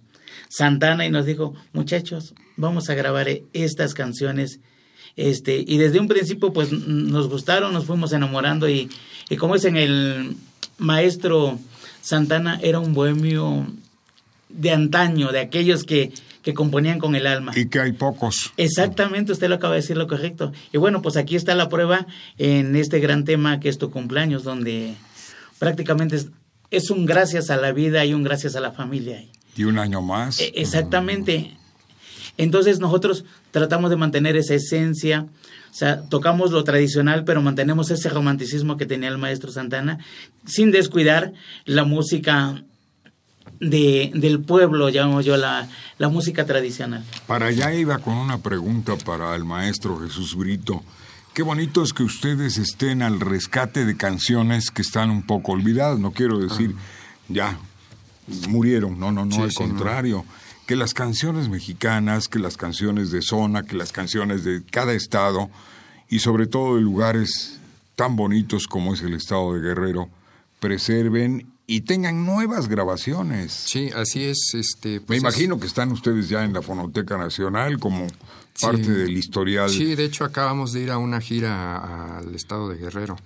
Santana 0.49 1.05
y 1.05 1.09
nos 1.11 1.25
dijo, 1.25 1.53
muchachos, 1.73 2.33
vamos 2.57 2.89
a 2.89 2.95
grabar 2.95 3.27
estas 3.53 3.93
canciones. 3.93 4.59
Este, 5.15 5.63
y 5.65 5.77
desde 5.77 5.99
un 5.99 6.07
principio, 6.07 6.51
pues 6.53 6.71
nos 6.71 7.27
gustaron, 7.29 7.73
nos 7.73 7.85
fuimos 7.85 8.11
enamorando 8.13 8.69
y, 8.69 8.89
y 9.29 9.35
como 9.37 9.55
es 9.55 9.65
en 9.65 9.75
el 9.77 10.35
maestro 10.79 11.59
Santana, 12.01 12.59
era 12.63 12.79
un 12.79 12.93
bohemio 12.93 13.67
de 14.49 14.71
antaño, 14.71 15.31
de 15.31 15.39
aquellos 15.39 15.83
que, 15.83 16.11
que 16.41 16.53
componían 16.53 16.97
con 16.99 17.15
el 17.15 17.27
alma. 17.27 17.51
Y 17.55 17.67
que 17.67 17.79
hay 17.79 17.91
pocos. 17.91 18.51
Exactamente, 18.57 19.31
usted 19.31 19.47
lo 19.49 19.55
acaba 19.55 19.75
de 19.75 19.81
decir 19.81 19.97
lo 19.97 20.07
correcto. 20.07 20.51
Y 20.73 20.77
bueno, 20.77 21.01
pues 21.01 21.17
aquí 21.17 21.35
está 21.35 21.53
la 21.55 21.69
prueba 21.69 22.07
en 22.37 22.75
este 22.75 22.99
gran 22.99 23.25
tema 23.25 23.59
que 23.59 23.69
es 23.69 23.77
tu 23.77 23.91
cumpleaños, 23.91 24.43
donde 24.43 24.95
prácticamente 25.59 26.15
es, 26.15 26.29
es 26.71 26.89
un 26.89 27.05
gracias 27.05 27.49
a 27.49 27.57
la 27.57 27.71
vida 27.73 28.03
y 28.05 28.13
un 28.13 28.23
gracias 28.23 28.55
a 28.55 28.59
la 28.59 28.71
familia. 28.71 29.23
Y 29.55 29.63
un 29.65 29.77
año 29.77 30.01
más. 30.01 30.39
E- 30.39 30.53
Exactamente. 30.55 31.55
Entonces 32.37 32.79
nosotros 32.79 33.25
tratamos 33.51 33.89
de 33.89 33.97
mantener 33.97 34.37
esa 34.37 34.55
esencia, 34.55 35.27
o 35.69 35.73
sea, 35.73 36.01
tocamos 36.09 36.51
lo 36.51 36.63
tradicional, 36.63 37.23
pero 37.23 37.41
mantenemos 37.41 37.91
ese 37.91 38.09
romanticismo 38.09 38.77
que 38.77 38.85
tenía 38.85 39.09
el 39.09 39.17
maestro 39.17 39.51
Santana, 39.51 39.99
sin 40.45 40.71
descuidar 40.71 41.33
la 41.65 41.83
música 41.83 42.63
de, 43.59 44.11
del 44.13 44.41
pueblo, 44.41 44.89
llamamos 44.89 45.25
yo, 45.25 45.37
la, 45.37 45.67
la 45.97 46.09
música 46.09 46.45
tradicional. 46.45 47.03
Para 47.27 47.47
allá 47.47 47.73
iba 47.73 47.97
con 47.99 48.15
una 48.15 48.39
pregunta 48.39 48.95
para 48.97 49.35
el 49.35 49.45
maestro 49.45 49.99
Jesús 49.99 50.35
Brito. 50.35 50.83
Qué 51.33 51.43
bonito 51.43 51.83
es 51.83 51.93
que 51.93 52.03
ustedes 52.03 52.57
estén 52.57 53.01
al 53.01 53.19
rescate 53.19 53.85
de 53.85 53.95
canciones 53.95 54.71
que 54.71 54.81
están 54.81 55.09
un 55.09 55.23
poco 55.23 55.51
olvidadas. 55.53 55.99
No 55.99 56.11
quiero 56.11 56.39
decir, 56.39 56.75
ya, 57.27 57.57
murieron. 58.47 58.99
No, 58.99 59.11
no, 59.11 59.25
no, 59.25 59.35
Sí, 59.35 59.41
al 59.41 59.51
sí, 59.51 59.63
no. 59.67 60.25
Que 60.69 60.75
las 60.75 60.93
canciones 60.93 61.49
mexicanas, 61.49 62.27
que 62.27 62.37
las 62.37 62.55
canciones 62.55 63.09
de 63.09 63.23
zona, 63.23 63.63
que 63.63 63.75
las 63.75 63.91
canciones 63.91 64.43
de 64.43 64.61
cada 64.63 64.93
estado, 64.93 65.49
y 66.09 66.19
sobre 66.19 66.45
todo 66.45 66.75
de 66.75 66.81
lugares 66.83 67.59
tan 67.95 68.15
bonitos 68.15 68.67
como 68.67 68.93
es 68.93 69.01
el 69.01 69.15
estado 69.15 69.55
de 69.55 69.61
Guerrero, 69.61 70.09
preserven 70.59 71.47
y 71.65 71.81
tengan 71.81 72.23
nuevas 72.23 72.67
grabaciones. 72.67 73.51
Sí, 73.51 73.89
así 73.95 74.25
es. 74.25 74.51
Este, 74.53 74.99
Me 74.99 75.01
pues, 75.07 75.19
imagino 75.21 75.59
que 75.59 75.65
están 75.65 75.91
ustedes 75.91 76.29
ya 76.29 76.43
en 76.43 76.53
la 76.53 76.61
Fonoteca 76.61 77.17
Nacional 77.17 77.79
como 77.79 78.05
parte 78.61 78.83
Sí. 78.83 78.91
del 78.91 79.17
historial. 79.17 79.71
Sí, 79.71 79.95
de 79.95 80.05
hecho 80.05 80.23
acabamos 80.23 80.71
de 80.71 80.81
ir 80.81 80.91
a 80.91 80.99
una 80.99 81.19
gira 81.19 82.19
al 82.19 82.35
estado 82.35 82.69
de 82.69 82.77
Guerrero 82.77 83.17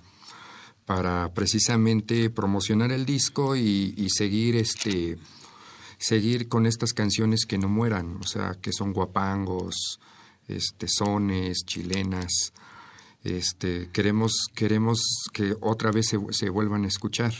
para 0.86 1.30
precisamente 1.34 2.30
promocionar 2.30 2.90
el 2.90 3.04
disco 3.04 3.54
y, 3.54 3.92
y 3.98 4.08
seguir 4.08 4.56
este 4.56 5.18
seguir 6.04 6.48
con 6.48 6.66
estas 6.66 6.92
canciones 6.92 7.46
que 7.46 7.56
no 7.56 7.68
mueran, 7.68 8.18
o 8.20 8.26
sea, 8.26 8.56
que 8.60 8.72
son 8.72 8.92
guapangos, 8.92 10.00
este 10.48 10.86
sones, 10.86 11.64
chilenas. 11.64 12.52
Este, 13.22 13.88
queremos 13.90 14.48
queremos 14.54 15.00
que 15.32 15.56
otra 15.62 15.90
vez 15.90 16.08
se, 16.08 16.18
se 16.30 16.50
vuelvan 16.50 16.84
a 16.84 16.88
escuchar. 16.88 17.32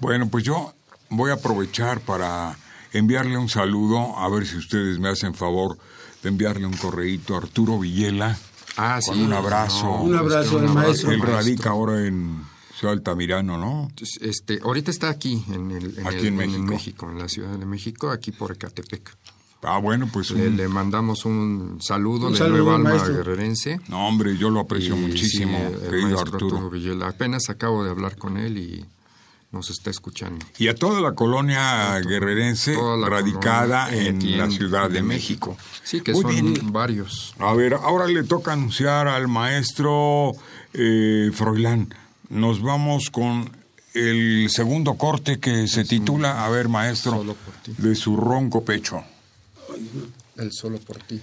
Bueno, 0.00 0.28
pues 0.28 0.44
yo 0.44 0.74
voy 1.08 1.30
a 1.30 1.34
aprovechar 1.34 2.00
para 2.00 2.58
enviarle 2.92 3.38
un 3.38 3.48
saludo, 3.48 4.18
a 4.18 4.28
ver 4.28 4.46
si 4.46 4.58
ustedes 4.58 4.98
me 4.98 5.08
hacen 5.08 5.34
favor 5.34 5.78
de 6.22 6.28
enviarle 6.28 6.66
un 6.66 6.76
correíto 6.76 7.34
a 7.34 7.38
Arturo 7.38 7.78
Villela. 7.78 8.38
Ah, 8.76 9.00
Con 9.04 9.16
sí, 9.16 9.22
un 9.22 9.32
abrazo. 9.32 9.84
no, 9.84 10.02
Un 10.02 10.16
abrazo 10.16 10.56
este, 10.56 10.68
al 10.68 10.74
maestro. 10.74 11.12
Él 11.12 11.22
radica 11.22 11.70
ahora 11.70 12.06
en 12.06 12.42
Ciudad 12.78 12.94
Altamirano, 12.94 13.58
¿no? 13.58 13.90
Este, 14.20 14.58
ahorita 14.62 14.90
está 14.90 15.08
aquí, 15.10 15.44
en, 15.52 15.70
el, 15.70 15.98
en, 15.98 16.06
Aquí 16.06 16.16
el- 16.18 16.26
en 16.28 16.32
en 16.32 16.36
México. 16.36 16.64
México, 16.64 17.10
en 17.10 17.18
la 17.18 17.28
Ciudad 17.28 17.56
de 17.58 17.66
México, 17.66 18.10
aquí 18.10 18.32
por 18.32 18.52
Ecatepec. 18.52 19.14
Ah, 19.64 19.78
bueno, 19.78 20.08
pues 20.12 20.32
Le, 20.32 20.48
un- 20.48 20.56
le 20.56 20.66
mandamos 20.66 21.24
un 21.24 21.78
saludo 21.80 22.26
Un 22.26 22.32
de 22.32 22.38
saludo, 22.38 22.56
Nueva 22.64 22.74
Alma 22.76 22.90
maestro. 22.90 23.14
Guerrerense. 23.14 23.80
No, 23.88 24.08
hombre, 24.08 24.36
yo 24.36 24.50
lo 24.50 24.58
aprecio 24.60 24.96
Y, 24.96 25.00
muchísimo, 25.00 25.56
sí, 25.56 25.74
el 25.84 25.90
querido 25.90 26.18
Arturo. 26.20 26.46
Arturo 26.46 26.70
Villela. 26.70 27.06
Apenas 27.08 27.48
acabo 27.48 27.84
de 27.84 27.90
hablar 27.90 28.16
con 28.16 28.38
él 28.38 28.58
y 28.58 28.84
nos 29.52 29.70
está 29.70 29.90
escuchando. 29.90 30.44
Y 30.58 30.66
a 30.66 30.74
toda 30.74 31.00
la 31.00 31.12
colonia 31.14 32.00
guerrerense 32.00 32.74
radicada 33.06 33.94
en 33.94 34.36
la 34.38 34.50
Ciudad 34.50 34.90
de, 34.90 35.02
México. 35.02 35.56
Sí, 35.84 36.00
que 36.00 36.14
son 36.14 36.72
varios. 36.72 37.34
A 37.38 37.52
ver, 37.54 37.74
ahora 37.74 38.06
le 38.08 38.24
toca 38.24 38.54
anunciar 38.54 39.06
al 39.06 39.28
maestro 39.28 40.32
eh, 40.72 41.30
Froilán. 41.34 41.94
Nos 42.32 42.62
vamos 42.62 43.10
con 43.10 43.50
el 43.94 44.48
segundo 44.50 44.94
corte 44.94 45.38
que 45.38 45.68
se 45.68 45.84
titula, 45.84 46.44
a 46.44 46.50
ver, 46.50 46.68
maestro, 46.68 47.24
de 47.78 47.94
su 47.94 48.16
ronco 48.16 48.64
pecho. 48.64 49.04
El 50.36 50.50
solo 50.52 50.78
por 50.78 50.98
ti. 50.98 51.20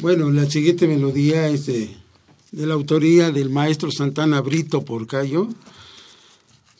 Bueno, 0.00 0.30
la 0.30 0.44
siguiente 0.50 0.86
melodía 0.86 1.48
es 1.48 1.66
de, 1.66 1.96
de 2.52 2.66
la 2.66 2.74
autoría 2.74 3.30
del 3.30 3.48
maestro 3.48 3.90
Santana 3.90 4.40
Brito 4.40 4.84
Porcayo 4.84 5.48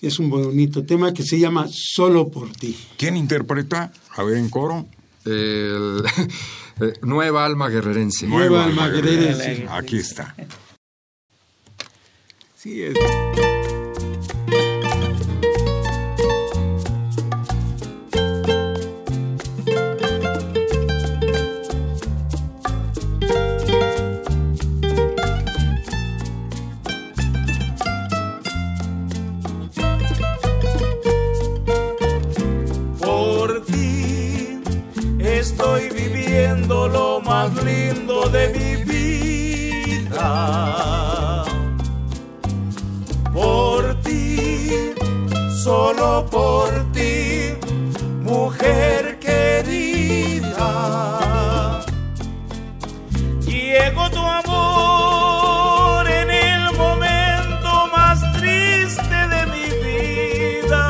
es 0.03 0.19
un 0.19 0.31
bonito 0.31 0.85
tema 0.85 1.12
que 1.12 1.23
se 1.23 1.39
llama 1.39 1.67
Solo 1.71 2.29
por 2.29 2.50
ti. 2.53 2.77
¿Quién 2.97 3.17
interpreta? 3.17 3.93
A 4.17 4.23
ver, 4.23 4.39
en 4.39 4.49
coro. 4.49 4.87
El, 5.25 6.03
eh, 6.81 6.95
Nueva 7.03 7.45
Alma 7.45 7.69
Guerrerense. 7.69 8.27
Nueva, 8.27 8.65
Alma, 8.65 8.89
Guerrerense. 8.89 9.67
Aquí 9.71 9.99
está. 9.99 10.35
Sí, 12.57 12.83
es. 12.83 12.95
De 38.31 38.49
mi 38.49 38.77
vida. 38.85 40.29
Por 43.33 44.01
ti, 44.03 44.93
solo 45.65 46.27
por 46.31 46.71
ti, 46.93 47.55
mujer 48.23 49.19
querida. 49.19 50.71
Llegó 53.41 54.11
tu 54.11 54.19
amor 54.19 56.09
en 56.09 56.31
el 56.31 56.73
momento 56.77 57.89
más 57.97 58.21
triste 58.39 59.29
de 59.35 59.47
mi 59.47 59.69
vida. 59.87 60.87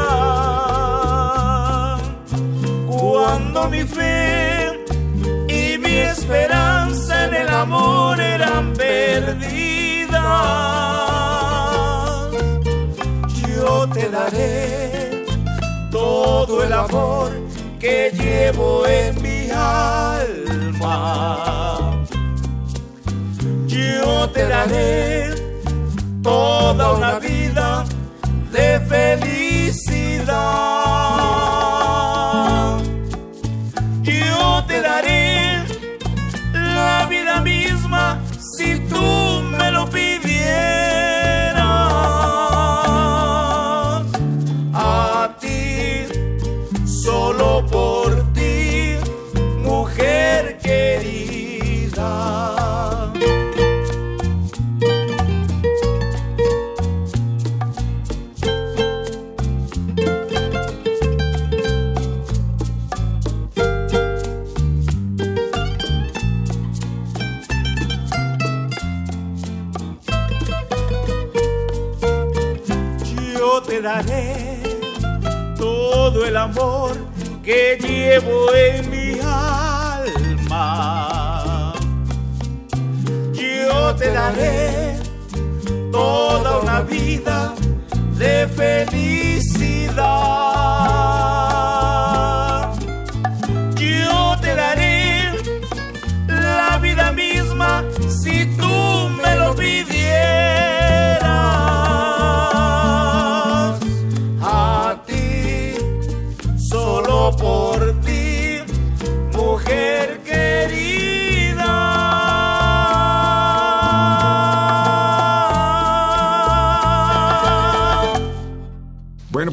Cuando 2.86 3.68
mi 3.68 3.82
fe 3.84 4.39
amor 7.60 8.18
eran 8.18 8.72
perdidas. 8.72 10.10
Yo 13.46 13.88
te 13.88 14.08
daré 14.08 15.24
todo 15.90 16.64
el 16.64 16.72
amor 16.72 17.30
que 17.78 18.10
llevo 18.14 18.86
en 18.86 19.20
mi 19.20 19.50
alma. 19.50 20.86
Yo 23.66 24.30
te 24.30 24.48
daré 24.48 25.34
toda 26.22 26.92
una 26.94 27.18
vida 27.18 27.84
de 28.52 28.80
felicidad. 28.88 30.69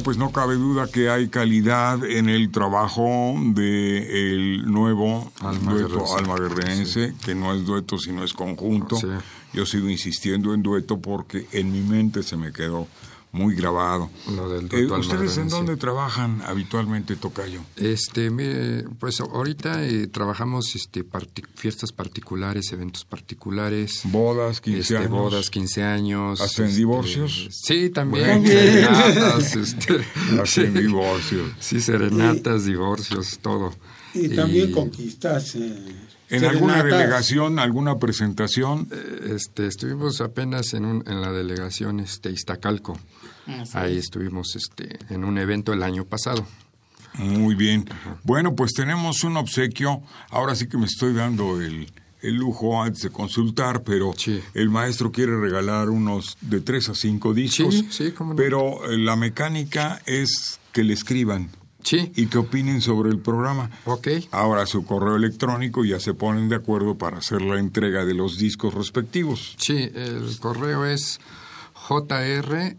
Pues 0.08 0.16
no 0.16 0.32
cabe 0.32 0.54
duda 0.54 0.86
que 0.90 1.10
hay 1.10 1.28
calidad 1.28 2.02
en 2.02 2.30
el 2.30 2.50
trabajo 2.50 3.34
de 3.38 4.32
el 4.32 4.64
nuevo 4.64 5.30
Alma 5.38 5.74
dueto 5.74 6.16
Alma 6.16 6.34
Guerrerense, 6.34 7.12
que 7.22 7.34
no 7.34 7.52
es 7.52 7.66
dueto 7.66 7.98
sino 7.98 8.24
es 8.24 8.32
conjunto. 8.32 8.98
Yo 9.52 9.66
sigo 9.66 9.90
insistiendo 9.90 10.54
en 10.54 10.62
dueto 10.62 10.98
porque 10.98 11.46
en 11.52 11.72
mi 11.72 11.82
mente 11.82 12.22
se 12.22 12.38
me 12.38 12.54
quedó 12.54 12.88
muy 13.32 13.54
grabado. 13.54 14.10
Eh, 14.70 14.86
¿Ustedes 14.86 15.36
en 15.38 15.48
dónde 15.48 15.76
trabajan 15.76 16.42
habitualmente, 16.46 17.16
Tocayo? 17.16 17.60
Este, 17.76 18.30
pues 18.98 19.20
ahorita 19.20 19.84
eh, 19.84 20.06
trabajamos 20.06 20.74
este, 20.74 21.04
fiestas 21.54 21.92
particulares, 21.92 22.72
eventos 22.72 23.04
particulares. 23.04 24.00
Bodas, 24.04 24.60
15 24.60 24.80
este, 24.80 24.96
años. 24.96 25.10
Bodas, 25.10 25.50
15 25.50 25.82
años. 25.82 26.40
¿Hasta 26.40 26.62
en 26.62 26.68
este, 26.68 26.78
divorcios? 26.78 27.48
Sí, 27.50 27.90
también. 27.90 28.46
Serenatas. 28.46 29.56
Hasta 30.40 30.60
en 30.62 30.74
divorcios. 30.74 31.52
Sí, 31.60 31.80
serenatas, 31.80 32.64
divorcios, 32.64 33.38
todo. 33.42 33.74
Y 34.14 34.28
también 34.30 34.72
conquistas. 34.72 35.56
¿En 36.30 36.44
alguna 36.44 36.82
delegación, 36.82 37.58
alguna 37.58 37.98
presentación? 37.98 38.88
Eh, 38.90 39.34
este, 39.36 39.66
estuvimos 39.66 40.20
apenas 40.20 40.74
en, 40.74 40.84
un, 40.84 41.04
en 41.06 41.22
la 41.22 41.32
delegación 41.32 42.00
este, 42.00 42.30
Iztacalco. 42.30 42.98
Ahí 43.74 43.96
estuvimos 43.96 44.54
este, 44.56 44.98
en 45.12 45.24
un 45.24 45.38
evento 45.38 45.72
el 45.72 45.82
año 45.82 46.04
pasado. 46.04 46.46
Muy 47.14 47.54
bien. 47.54 47.84
Bueno, 48.22 48.54
pues 48.54 48.72
tenemos 48.74 49.24
un 49.24 49.36
obsequio. 49.36 50.02
Ahora 50.30 50.54
sí 50.54 50.68
que 50.68 50.76
me 50.76 50.86
estoy 50.86 51.14
dando 51.14 51.60
el, 51.60 51.90
el 52.22 52.34
lujo 52.34 52.82
antes 52.82 53.02
de 53.02 53.10
consultar, 53.10 53.82
pero 53.82 54.14
el 54.54 54.70
maestro 54.70 55.10
quiere 55.10 55.38
regalar 55.38 55.90
unos 55.90 56.36
de 56.40 56.60
tres 56.60 56.88
a 56.88 56.94
cinco 56.94 57.34
discos. 57.34 57.74
Sí, 57.74 57.88
sí, 57.90 58.10
cómo 58.12 58.34
no. 58.34 58.36
Pero 58.36 58.90
eh, 58.90 58.98
la 58.98 59.16
mecánica 59.16 60.00
es 60.06 60.60
que 60.72 60.84
le 60.84 60.92
escriban. 60.92 61.50
Sí. 61.82 62.12
Y 62.16 62.26
que 62.26 62.38
opinen 62.38 62.82
sobre 62.82 63.10
el 63.10 63.18
programa. 63.20 63.70
Ok. 63.84 64.08
Ahora 64.30 64.66
su 64.66 64.84
correo 64.84 65.16
electrónico 65.16 65.84
ya 65.84 65.98
se 66.00 66.12
ponen 66.12 66.48
de 66.48 66.56
acuerdo 66.56 66.98
para 66.98 67.18
hacer 67.18 67.40
la 67.40 67.58
entrega 67.58 68.04
de 68.04 68.14
los 68.14 68.36
discos 68.36 68.74
respectivos. 68.74 69.56
Sí, 69.58 69.90
el 69.94 70.36
correo 70.38 70.84
es 70.84 71.18
jr 71.72 72.76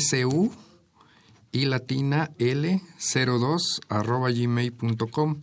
su 0.00 0.52
y 1.52 1.64
latina 1.64 2.30
l02 2.38 3.80
arroba 3.88 4.30
gmail.com. 4.30 5.36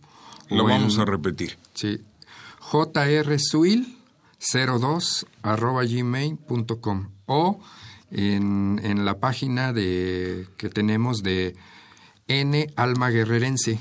Lo 0.50 0.64
vamos 0.64 0.98
a 0.98 1.04
repetir. 1.04 1.58
Sí. 1.74 2.00
jrsuil 2.60 3.98
02 4.38 5.26
arroba 5.42 5.84
gmail.com 5.84 7.08
o 7.26 7.60
en, 8.10 8.80
en 8.84 9.04
la 9.04 9.18
página 9.18 9.72
de 9.72 10.46
que 10.56 10.68
tenemos 10.68 11.22
de 11.22 11.56
N 12.28 12.68
Alma 12.76 13.10
Guerrerense. 13.10 13.78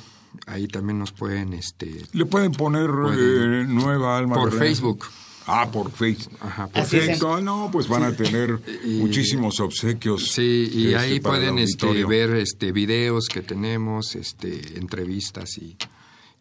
Ahí 0.47 0.67
también 0.67 0.99
nos 0.99 1.11
pueden 1.11 1.53
este 1.53 2.01
Le 2.13 2.25
pueden 2.25 2.51
poner 2.51 2.89
Pueden. 2.89 3.53
eh, 3.61 3.65
nueva 3.67 4.17
alma. 4.17 4.35
por. 4.35 4.51
Facebook. 4.51 5.05
Ah, 5.47 5.69
por 5.71 5.91
Facebook. 5.91 6.37
Ajá, 6.41 6.67
por 6.67 6.81
Así. 6.81 6.97
No, 7.41 7.69
pues 7.71 7.87
van 7.87 8.03
a 8.03 8.15
tener 8.15 8.59
Y- 8.85 8.95
muchísimos 8.97 9.59
obsequios. 9.59 10.31
Sí, 10.31 10.69
y 10.73 10.85
este, 10.87 10.97
ahí 10.97 11.11
el 11.13 11.21
pueden 11.21 11.59
este, 11.59 12.05
ver 12.05 12.31
este 12.35 12.71
videos 12.71 13.27
que 13.27 13.41
tenemos, 13.41 14.15
este 14.15 14.77
entrevistas 14.79 15.57
y, 15.57 15.77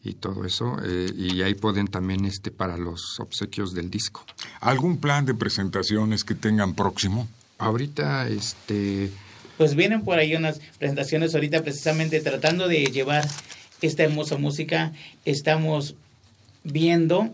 y 0.03 0.14
todo 0.14 0.45
eso. 0.45 0.77
eh, 0.85 1.11
y 1.17 1.43
ahí 1.43 1.55
pueden 1.55 1.87
también 1.88 2.25
este 2.25 2.51
para 2.51 2.77
los 2.79 3.21
obsequios 3.21 3.75
del 3.75 3.90
disco. 3.90 4.25
¿Algún 4.61 4.99
plan 4.99 5.27
de 5.27 5.35
presentaciones 5.35 6.25
que 6.25 6.35
tengan 6.35 6.75
próximo? 6.75 7.29
Ahorita 7.59 8.27
este 8.29 9.11
Pues 9.59 9.75
vienen 9.75 10.03
por 10.03 10.19
ahí 10.19 10.35
unas 10.35 10.61
presentaciones 10.79 11.35
ahorita 11.35 11.62
precisamente 11.62 12.21
tratando 12.21 12.69
de 12.69 12.87
llevar 12.87 13.29
esta 13.83 14.03
hermosa 14.03 14.37
música. 14.38 14.93
Estamos 15.27 15.95
viendo 16.64 17.31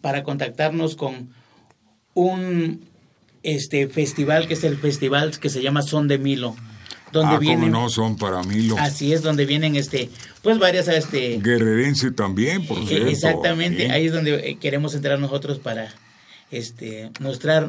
para 0.00 0.22
contactarnos 0.22 0.96
con 0.96 1.30
un 2.14 2.88
este 3.42 3.88
festival 3.88 4.46
que 4.46 4.54
es 4.54 4.64
el 4.64 4.76
festival 4.76 5.38
que 5.38 5.48
se 5.48 5.62
llama 5.62 5.82
Son 5.82 6.08
de 6.08 6.18
Milo, 6.18 6.56
donde 7.12 7.36
ah, 7.36 7.38
vienen 7.38 7.70
cómo 7.70 7.82
no, 7.84 7.88
son 7.88 8.16
para 8.16 8.42
mí 8.42 8.62
los 8.62 8.78
así 8.78 9.12
es 9.12 9.22
donde 9.22 9.46
vienen 9.46 9.76
este 9.76 10.10
pues 10.42 10.58
varias 10.58 10.88
este 10.88 11.40
guerrerense 11.42 12.10
también, 12.10 12.66
por 12.66 12.78
Eh, 12.78 12.86
cierto. 12.86 13.08
Exactamente, 13.08 13.86
¿eh? 13.86 13.90
ahí 13.92 14.06
es 14.06 14.12
donde 14.12 14.50
eh, 14.50 14.58
queremos 14.58 14.94
entrar 14.94 15.18
nosotros 15.18 15.58
para 15.58 15.94
este 16.50 17.10
mostrar 17.20 17.68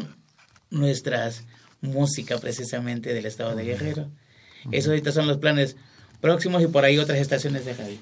nuestras 0.70 1.46
música 1.82 2.38
precisamente 2.38 3.13
del 3.13 3.26
estado 3.26 3.56
de 3.56 3.65
Guerrero. 3.65 4.10
Esos 4.72 4.89
ahorita 4.89 5.12
son 5.12 5.28
los 5.28 5.38
planes 5.38 5.76
próximos 6.22 6.62
y 6.62 6.67
por 6.67 6.86
ahí 6.86 7.00
otras 7.00 7.17
estaciones 7.17 7.65
de 7.65 7.74
radio. 7.74 7.98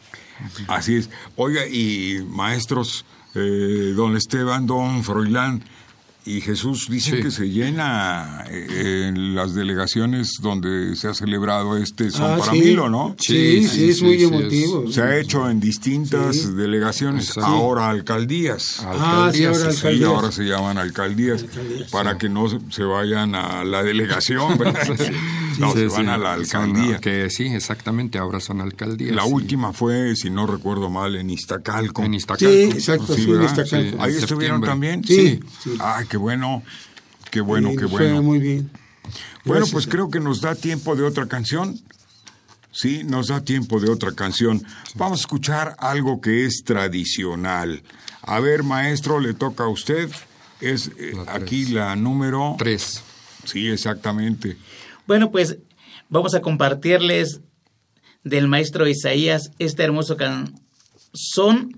Así 0.67 0.97
es. 0.97 1.09
Oiga, 1.37 1.65
y 1.65 2.21
maestros, 2.27 3.05
eh, 3.35 3.93
don 3.95 4.15
Esteban, 4.17 4.65
don 4.65 5.03
Froilán 5.03 5.63
y 6.25 6.41
Jesús 6.41 6.87
dicen 6.89 7.15
Sí. 7.17 7.21
que 7.23 7.31
se 7.31 7.49
llena 7.49 8.43
eh, 8.49 9.05
en 9.07 9.33
las 9.35 9.55
delegaciones 9.55 10.33
donde 10.41 10.95
se 10.95 11.07
ha 11.07 11.13
celebrado 11.13 11.77
este 11.77 12.11
Son 12.11 12.31
Ah, 12.33 12.37
para 12.37 12.51
sí. 12.51 12.59
Milo, 12.59 12.89
¿no? 12.89 13.15
Sí, 13.17 13.65
Sí, 13.67 13.89
es 13.89 13.97
sí, 13.99 14.03
muy 14.03 14.17
sí, 14.19 14.23
emotivo. 14.25 14.91
Se 14.91 15.01
ha 15.01 15.17
hecho 15.17 15.49
en 15.49 15.59
distintas 15.59 16.35
Sí. 16.35 16.51
delegaciones, 16.53 17.29
Exacto. 17.29 17.49
ahora 17.49 17.89
alcaldías. 17.89 18.81
Ah, 18.85 19.31
sí, 19.33 19.45
ahora 19.45 19.71
sí, 19.71 19.77
sí. 19.77 19.87
Y 19.87 19.87
alcaldías. 19.87 20.09
ahora 20.09 20.31
se 20.31 20.43
llaman 20.43 20.77
alcaldías, 20.77 21.43
Alcaldías, 21.43 21.89
para 21.91 22.17
que 22.17 22.29
no 22.29 22.47
se- 22.49 22.59
se 22.69 22.83
vayan 22.83 23.33
a 23.33 23.63
la 23.63 23.81
delegación, 23.81 24.57
no, 25.59 25.71
Sí, 25.73 25.79
se 25.79 25.89
sí, 25.89 25.95
van 25.97 26.09
a 26.09 26.17
la 26.17 26.43
son, 26.45 26.61
alcaldía. 26.63 26.99
que 26.99 27.29
sí, 27.29 27.45
exactamente, 27.47 28.17
ahora 28.17 28.39
son 28.39 28.61
alcaldías. 28.61 29.15
La 29.15 29.25
última 29.25 29.73
fue, 29.73 30.15
si 30.15 30.29
no 30.29 30.47
recuerdo 30.47 30.89
mal, 30.89 31.15
en 31.15 31.29
Iztacalco. 31.29 32.03
en 32.03 32.13
Iztacalco. 32.15 32.51
Sí, 32.53 32.63
exacto, 32.63 33.13
sí, 33.15 33.23
en 33.29 33.43
Iztacalco. 33.43 34.01
Ahí 34.03 34.13
en 34.13 34.19
estuvieron 34.19 34.61
también. 34.61 35.03
Sí. 35.03 35.39
Ah, 35.79 36.03
qué 36.09 36.17
bueno. 36.17 36.63
Qué 37.31 37.41
bueno, 37.41 37.69
qué 37.77 37.85
bueno. 37.85 38.15
Fue 38.15 38.21
muy 38.21 38.39
bien. 38.39 38.71
Bueno, 39.45 39.65
Gracias. 39.65 39.71
pues 39.71 39.87
creo 39.87 40.09
que 40.09 40.19
nos 40.19 40.41
da 40.41 40.55
tiempo 40.55 40.95
de 40.95 41.03
otra 41.03 41.27
canción. 41.27 41.79
Sí, 42.71 43.03
nos 43.03 43.27
da 43.27 43.43
tiempo 43.43 43.79
de 43.79 43.89
otra 43.89 44.11
canción. 44.13 44.63
Vamos 44.95 45.19
a 45.19 45.21
escuchar 45.21 45.75
algo 45.79 46.21
que 46.21 46.45
es 46.45 46.63
tradicional. 46.63 47.83
A 48.21 48.39
ver, 48.39 48.63
maestro, 48.63 49.19
le 49.19 49.33
toca 49.33 49.63
a 49.63 49.67
usted. 49.69 50.09
Es 50.61 50.91
eh, 50.97 51.13
La 51.25 51.33
aquí 51.35 51.65
la 51.65 51.95
número... 51.95 52.55
Tres. 52.59 53.01
Sí, 53.45 53.67
exactamente. 53.69 54.57
Bueno, 55.09 55.31
pues 55.31 55.57
vamos 56.07 56.35
a 56.35 56.41
compartirles 56.41 57.41
del 58.23 58.47
maestro 58.47 58.87
Isaías 58.87 59.49
este 59.57 59.81
hermoso 59.81 60.17
canción 60.17 61.75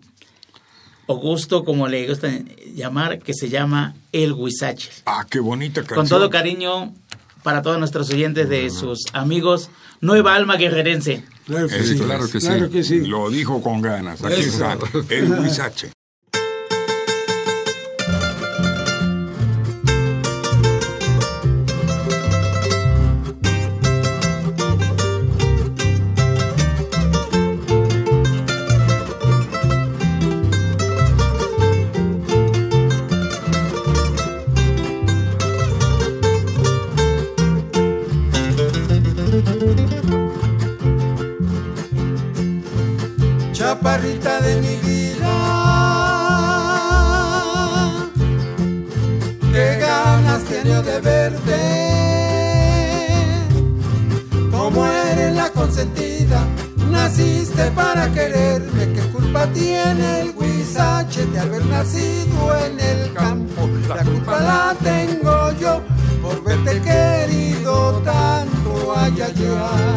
o 1.05 1.15
gusto, 1.15 1.63
como 1.63 1.87
le 1.87 2.09
gusta 2.09 2.29
llamar, 2.75 3.19
que 3.19 3.33
se 3.33 3.47
llama 3.47 3.95
El 4.11 4.33
Huizache. 4.33 4.89
Ah, 5.05 5.25
qué 5.29 5.39
bonita 5.39 5.79
canción. 5.79 5.99
Con 5.99 6.09
todo 6.09 6.29
cariño 6.29 6.93
para 7.41 7.61
todos 7.61 7.79
nuestros 7.79 8.09
oyentes 8.09 8.49
de 8.49 8.69
sus 8.69 9.05
amigos 9.13 9.69
Nueva 10.01 10.35
Alma 10.35 10.57
Guerrerense. 10.57 11.23
Claro 11.45 11.69
que 11.69 11.77
Eso 11.77 11.93
sí. 11.93 11.99
Claro 11.99 12.29
que 12.29 12.41
sí. 12.41 12.47
Claro 12.47 12.69
que 12.69 12.83
sí. 12.83 12.99
Lo 13.07 13.29
dijo 13.29 13.61
con 13.61 13.81
ganas. 13.81 14.21
Aquí 14.25 14.41
Eso. 14.41 14.49
está. 14.49 14.77
El 15.07 15.31
Huizache. 15.31 15.93
Consentida, 55.71 56.45
naciste 56.89 57.71
para 57.71 58.11
quererme. 58.11 58.91
¿Qué 58.93 59.01
culpa 59.13 59.47
tiene 59.53 60.21
el 60.21 60.33
huizache 60.35 61.25
de 61.27 61.39
haber 61.39 61.65
nacido 61.65 62.57
en 62.65 62.77
el 62.79 63.13
campo? 63.13 63.69
La 63.87 64.03
culpa 64.03 64.39
la 64.41 64.75
tengo 64.83 65.51
yo 65.59 65.81
por 66.21 66.43
verte 66.43 66.81
querido 66.81 68.01
tanto 68.03 68.93
allá 68.97 69.27
allá. 69.27 69.69
Ahúmala, 69.69 69.90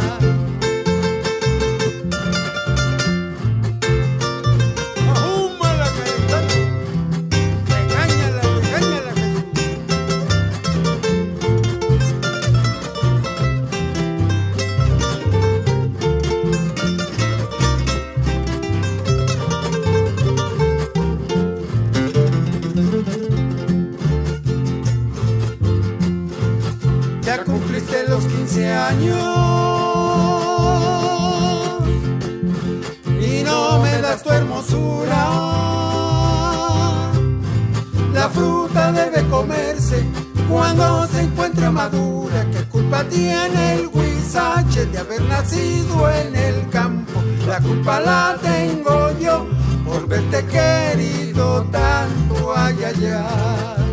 La 38.25 38.31
fruta 38.31 38.91
debe 38.91 39.29
comerse 39.29 40.03
cuando 40.49 41.07
se 41.09 41.23
encuentra 41.23 41.71
madura. 41.71 42.47
¿Qué 42.51 42.65
culpa 42.71 43.05
tiene 43.05 43.75
el 43.75 43.91
huizache 43.93 44.87
de 44.87 44.99
haber 44.99 45.21
nacido 45.23 46.11
en 46.11 46.35
el 46.35 46.69
campo? 46.71 47.23
La 47.47 47.61
culpa 47.61 48.01
la 48.01 48.39
tengo 48.41 49.11
yo 49.21 49.47
por 49.85 50.09
verte 50.09 50.45
querido 50.47 51.65
tanto 51.65 52.55
ay, 52.57 52.77
ay, 52.85 53.07
ay. 53.07 53.84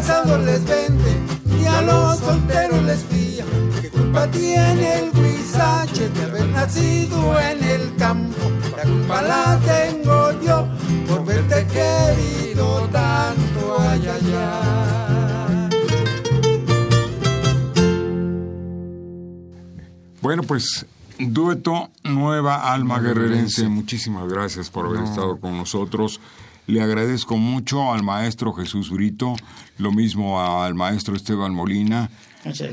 casados 0.00 0.40
les 0.46 0.64
vende 0.64 1.12
y 1.60 1.66
a 1.66 1.82
los 1.82 2.18
solteros 2.20 2.82
les 2.84 3.04
fía. 3.04 3.44
¿Qué 3.82 3.90
culpa 3.90 4.26
tiene 4.30 4.98
el 5.00 5.12
guisache 5.12 6.08
de 6.08 6.22
haber 6.22 6.46
nacido 6.48 7.38
en 7.38 7.62
el 7.62 7.94
campo? 7.96 8.50
La 8.78 8.84
culpa 8.84 9.20
la 9.20 9.60
tengo 9.60 10.40
yo 10.40 10.66
por 11.06 11.26
verte 11.26 11.66
querido 11.66 12.88
tanto, 12.90 13.76
ay, 13.78 14.08
ay. 14.08 14.30
Bueno, 20.22 20.44
pues 20.44 20.86
dueto 21.18 21.90
Nueva 22.04 22.72
Alma 22.72 23.00
Guerrerense, 23.00 23.68
muchísimas 23.68 24.26
gracias 24.32 24.70
por 24.70 24.86
haber 24.86 25.02
estado 25.02 25.38
con 25.38 25.58
nosotros. 25.58 26.20
Le 26.70 26.80
agradezco 26.80 27.36
mucho 27.36 27.92
al 27.92 28.04
maestro 28.04 28.52
Jesús 28.52 28.90
Brito, 28.90 29.34
lo 29.78 29.90
mismo 29.90 30.40
al 30.40 30.76
maestro 30.76 31.16
Esteban 31.16 31.52
Molina, 31.52 32.08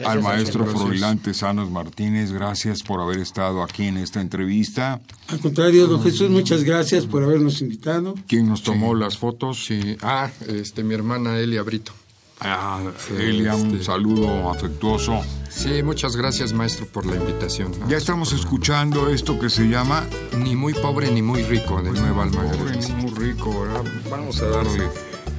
al 0.06 0.22
maestro 0.22 0.68
Froilán 0.68 1.18
Tesanos 1.18 1.72
Martínez, 1.72 2.32
gracias 2.32 2.84
por 2.84 3.02
haber 3.02 3.18
estado 3.18 3.64
aquí 3.64 3.86
en 3.86 3.98
esta 3.98 4.22
entrevista. 4.22 5.02
Al 5.30 5.40
contrario, 5.40 5.88
don 5.88 6.04
Jesús, 6.04 6.30
muchas 6.30 6.64
gracias 6.64 7.08
por 7.08 7.24
habernos 7.24 7.60
invitado. 7.62 8.14
¿Quién 8.28 8.48
nos 8.48 8.62
tomó 8.62 8.94
las 8.94 9.18
fotos? 9.18 9.66
Sí, 9.66 9.98
ah, 10.04 10.30
este, 10.48 10.84
mi 10.84 10.94
hermana 10.94 11.40
Elia 11.40 11.64
Brito. 11.64 11.92
Ah, 12.40 12.80
Elia, 13.18 13.56
un 13.56 13.72
este- 13.72 13.84
saludo 13.86 14.50
afectuoso. 14.52 15.22
Sí, 15.50 15.82
muchas 15.82 16.16
gracias, 16.16 16.54
maestro, 16.54 16.86
por 16.86 17.06
la 17.08 17.16
invitación. 17.16 17.72
Ya 17.90 17.98
estamos 17.98 18.32
escuchando 18.32 19.10
esto 19.10 19.40
que 19.40 19.50
se 19.50 19.68
llama 19.68 20.04
Ni 20.38 20.56
muy 20.56 20.74
pobre 20.74 21.10
ni 21.10 21.22
muy 21.24 21.42
rico, 21.44 21.82
de 21.82 21.92
Nueva 21.92 22.24
Alma 22.24 22.44
Pobre, 22.44 22.58
Guerrerense. 22.58 22.94
muy 22.94 23.12
rico, 23.12 23.62
¿verdad? 23.62 23.84
Vamos 24.12 24.40
a 24.42 24.46
darle 24.46 24.84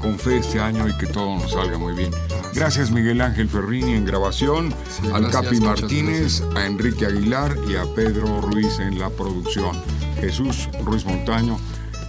con 0.00 0.18
fe 0.18 0.38
este 0.38 0.58
año 0.60 0.88
y 0.88 0.96
que 0.98 1.06
todo 1.06 1.36
nos 1.38 1.52
salga 1.52 1.78
muy 1.78 1.94
bien. 1.94 2.10
Gracias 2.54 2.90
Miguel 2.90 3.20
Ángel 3.20 3.48
Ferrini 3.48 3.92
en 3.92 4.04
grabación, 4.04 4.74
Sí, 4.90 5.06
al 5.12 5.22
gracias, 5.22 5.42
Capi 5.44 5.60
Martínez, 5.60 6.42
a 6.56 6.66
Enrique 6.66 7.06
Aguilar 7.06 7.56
y 7.68 7.76
a 7.76 7.84
Pedro 7.94 8.40
Ruiz 8.40 8.80
en 8.80 8.98
la 8.98 9.10
producción. 9.10 9.76
Jesús 10.20 10.68
Ruiz 10.84 11.04
Montaño 11.04 11.58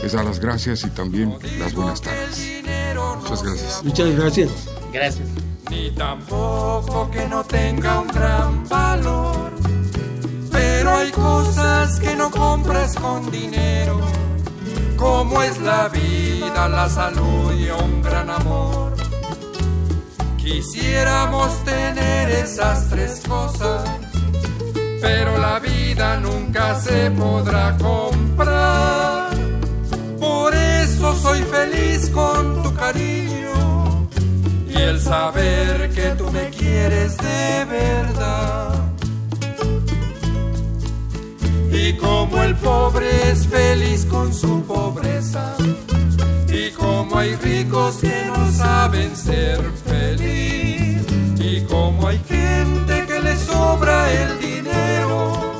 les 0.01 0.13
da 0.13 0.23
las 0.23 0.39
gracias 0.39 0.83
y 0.83 0.89
también 0.89 1.35
las 1.59 1.73
buenas 1.75 2.01
tardes. 2.01 2.63
Muchas 3.21 3.43
gracias. 3.43 3.83
Muchas 3.83 4.15
gracias. 4.15 4.49
Gracias. 4.91 5.27
ni 5.69 5.91
tampoco 5.91 7.11
que 7.11 7.27
no 7.27 7.43
tenga 7.43 7.99
un 7.99 8.07
gran 8.07 8.67
valor. 8.67 9.51
Pero 10.51 10.95
hay 10.95 11.11
cosas 11.11 11.99
que 11.99 12.15
no 12.15 12.31
compras 12.31 12.95
con 12.95 13.29
dinero, 13.29 13.99
como 14.97 15.43
es 15.43 15.59
la 15.59 15.89
vida, 15.89 16.67
la 16.67 16.89
salud 16.89 17.53
y 17.53 17.69
un 17.69 18.01
gran 18.01 18.29
amor. 18.31 18.95
Quisiéramos 20.37 21.63
tener 21.63 22.31
esas 22.31 22.89
tres 22.89 23.21
cosas, 23.27 23.83
pero 25.01 25.37
la 25.37 25.59
vida 25.59 26.17
nunca 26.17 26.79
se 26.79 27.11
podrá 27.11 27.77
comprar. 27.77 29.29
Por 30.19 30.55
eso 30.55 31.15
soy 31.15 31.41
feliz 31.43 32.09
con 32.09 32.63
tu 32.63 32.73
cariño 32.73 33.28
y 34.79 34.81
el 34.81 34.99
saber 34.99 35.89
que 35.89 36.09
tú 36.17 36.31
me 36.31 36.49
quieres 36.49 37.17
de 37.17 37.65
verdad. 37.65 38.75
Y 41.71 41.93
como 41.93 42.43
el 42.43 42.55
pobre 42.55 43.07
es 43.31 43.47
feliz 43.47 44.05
con 44.05 44.33
su 44.33 44.63
pobreza, 44.63 45.55
y 46.47 46.71
como 46.71 47.17
hay 47.17 47.35
ricos 47.35 47.97
que 47.97 48.25
no 48.27 48.51
saben 48.51 49.15
ser 49.15 49.59
feliz, 49.85 51.01
y 51.39 51.61
como 51.61 52.07
hay 52.07 52.19
gente 52.27 53.05
que 53.07 53.19
le 53.21 53.35
sobra 53.35 54.11
el 54.11 54.39
dinero, 54.39 55.53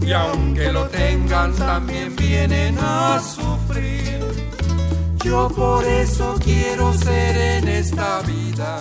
y 0.00 0.12
aunque 0.12 0.72
lo 0.72 0.86
tengan 0.88 1.52
también 1.54 2.16
vienen 2.16 2.78
a 2.78 3.20
sufrir. 3.20 4.25
Yo 5.26 5.48
por 5.48 5.84
eso 5.84 6.36
quiero 6.42 6.92
ser 6.94 7.36
en 7.36 7.68
esta 7.68 8.20
vida, 8.20 8.80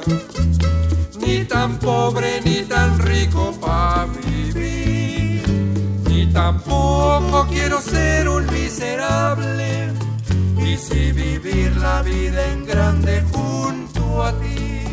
ni 1.19 1.43
tan 1.43 1.79
pobre 1.79 2.39
ni 2.45 2.61
tan 2.61 2.99
rico 2.99 3.51
para 3.59 4.05
vivir, 4.23 5.41
ni 6.07 6.27
tampoco 6.31 7.47
quiero 7.49 7.81
ser 7.81 8.29
un 8.29 8.45
miserable, 8.53 9.91
y 10.59 10.77
si 10.77 11.11
vivir 11.13 11.75
la 11.77 12.03
vida 12.03 12.45
en 12.51 12.63
grande 12.63 13.23
junto 13.31 14.23
a 14.23 14.31
ti. 14.33 14.84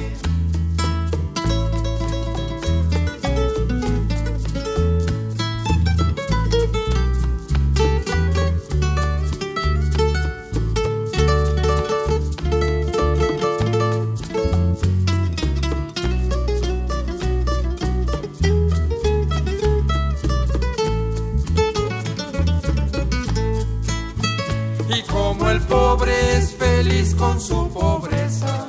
Feliz 26.83 27.15
con 27.15 27.41
su 27.41 27.69
pobreza, 27.73 28.67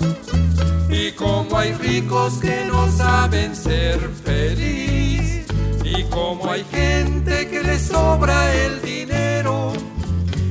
y 0.88 1.12
como 1.13 1.58
hay 1.58 1.73
ricos 1.73 2.34
que 2.36 2.65
no 2.65 2.88
saben 2.91 3.56
ser 3.56 3.99
feliz, 4.23 5.45
y 5.84 6.04
como 6.12 6.52
hay 6.52 6.63
gente 6.65 7.47
que 7.49 7.63
le 7.63 7.80
sobra 7.80 8.54
el 8.54 8.82
dinero, 8.84 9.73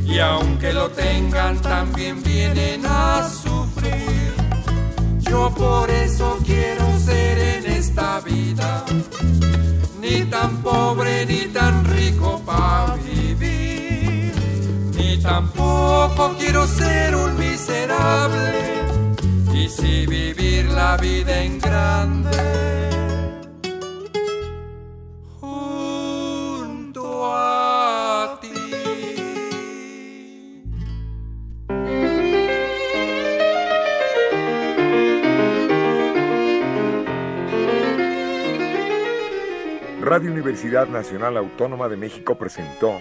y 0.04 0.18
aunque 0.18 0.72
lo 0.72 0.90
tengan 0.90 1.56
también 1.62 2.20
vienen 2.24 2.84
a 2.84 3.28
sufrir. 3.28 4.34
Yo 5.20 5.54
por 5.54 5.88
eso 5.88 6.38
quiero 6.44 6.98
ser 6.98 7.38
en 7.38 7.72
esta 7.72 8.20
vida, 8.20 8.84
ni 10.00 10.24
tan 10.24 10.56
pobre 10.62 11.26
ni 11.26 11.46
tan 11.46 11.84
rico 11.84 12.42
ni 13.06 13.11
tampoco 15.22 16.34
quiero 16.38 16.66
ser 16.66 17.14
un 17.14 17.38
miserable 17.38 18.60
y 19.54 19.68
si 19.68 20.06
vivir 20.06 20.66
la 20.66 20.96
vida 20.96 21.42
en 21.42 21.58
grande. 21.58 22.32
Radio 40.02 40.30
Universidad 40.30 40.88
Nacional 40.88 41.38
Autónoma 41.38 41.88
de 41.88 41.96
México 41.96 42.34
presentó 42.34 43.00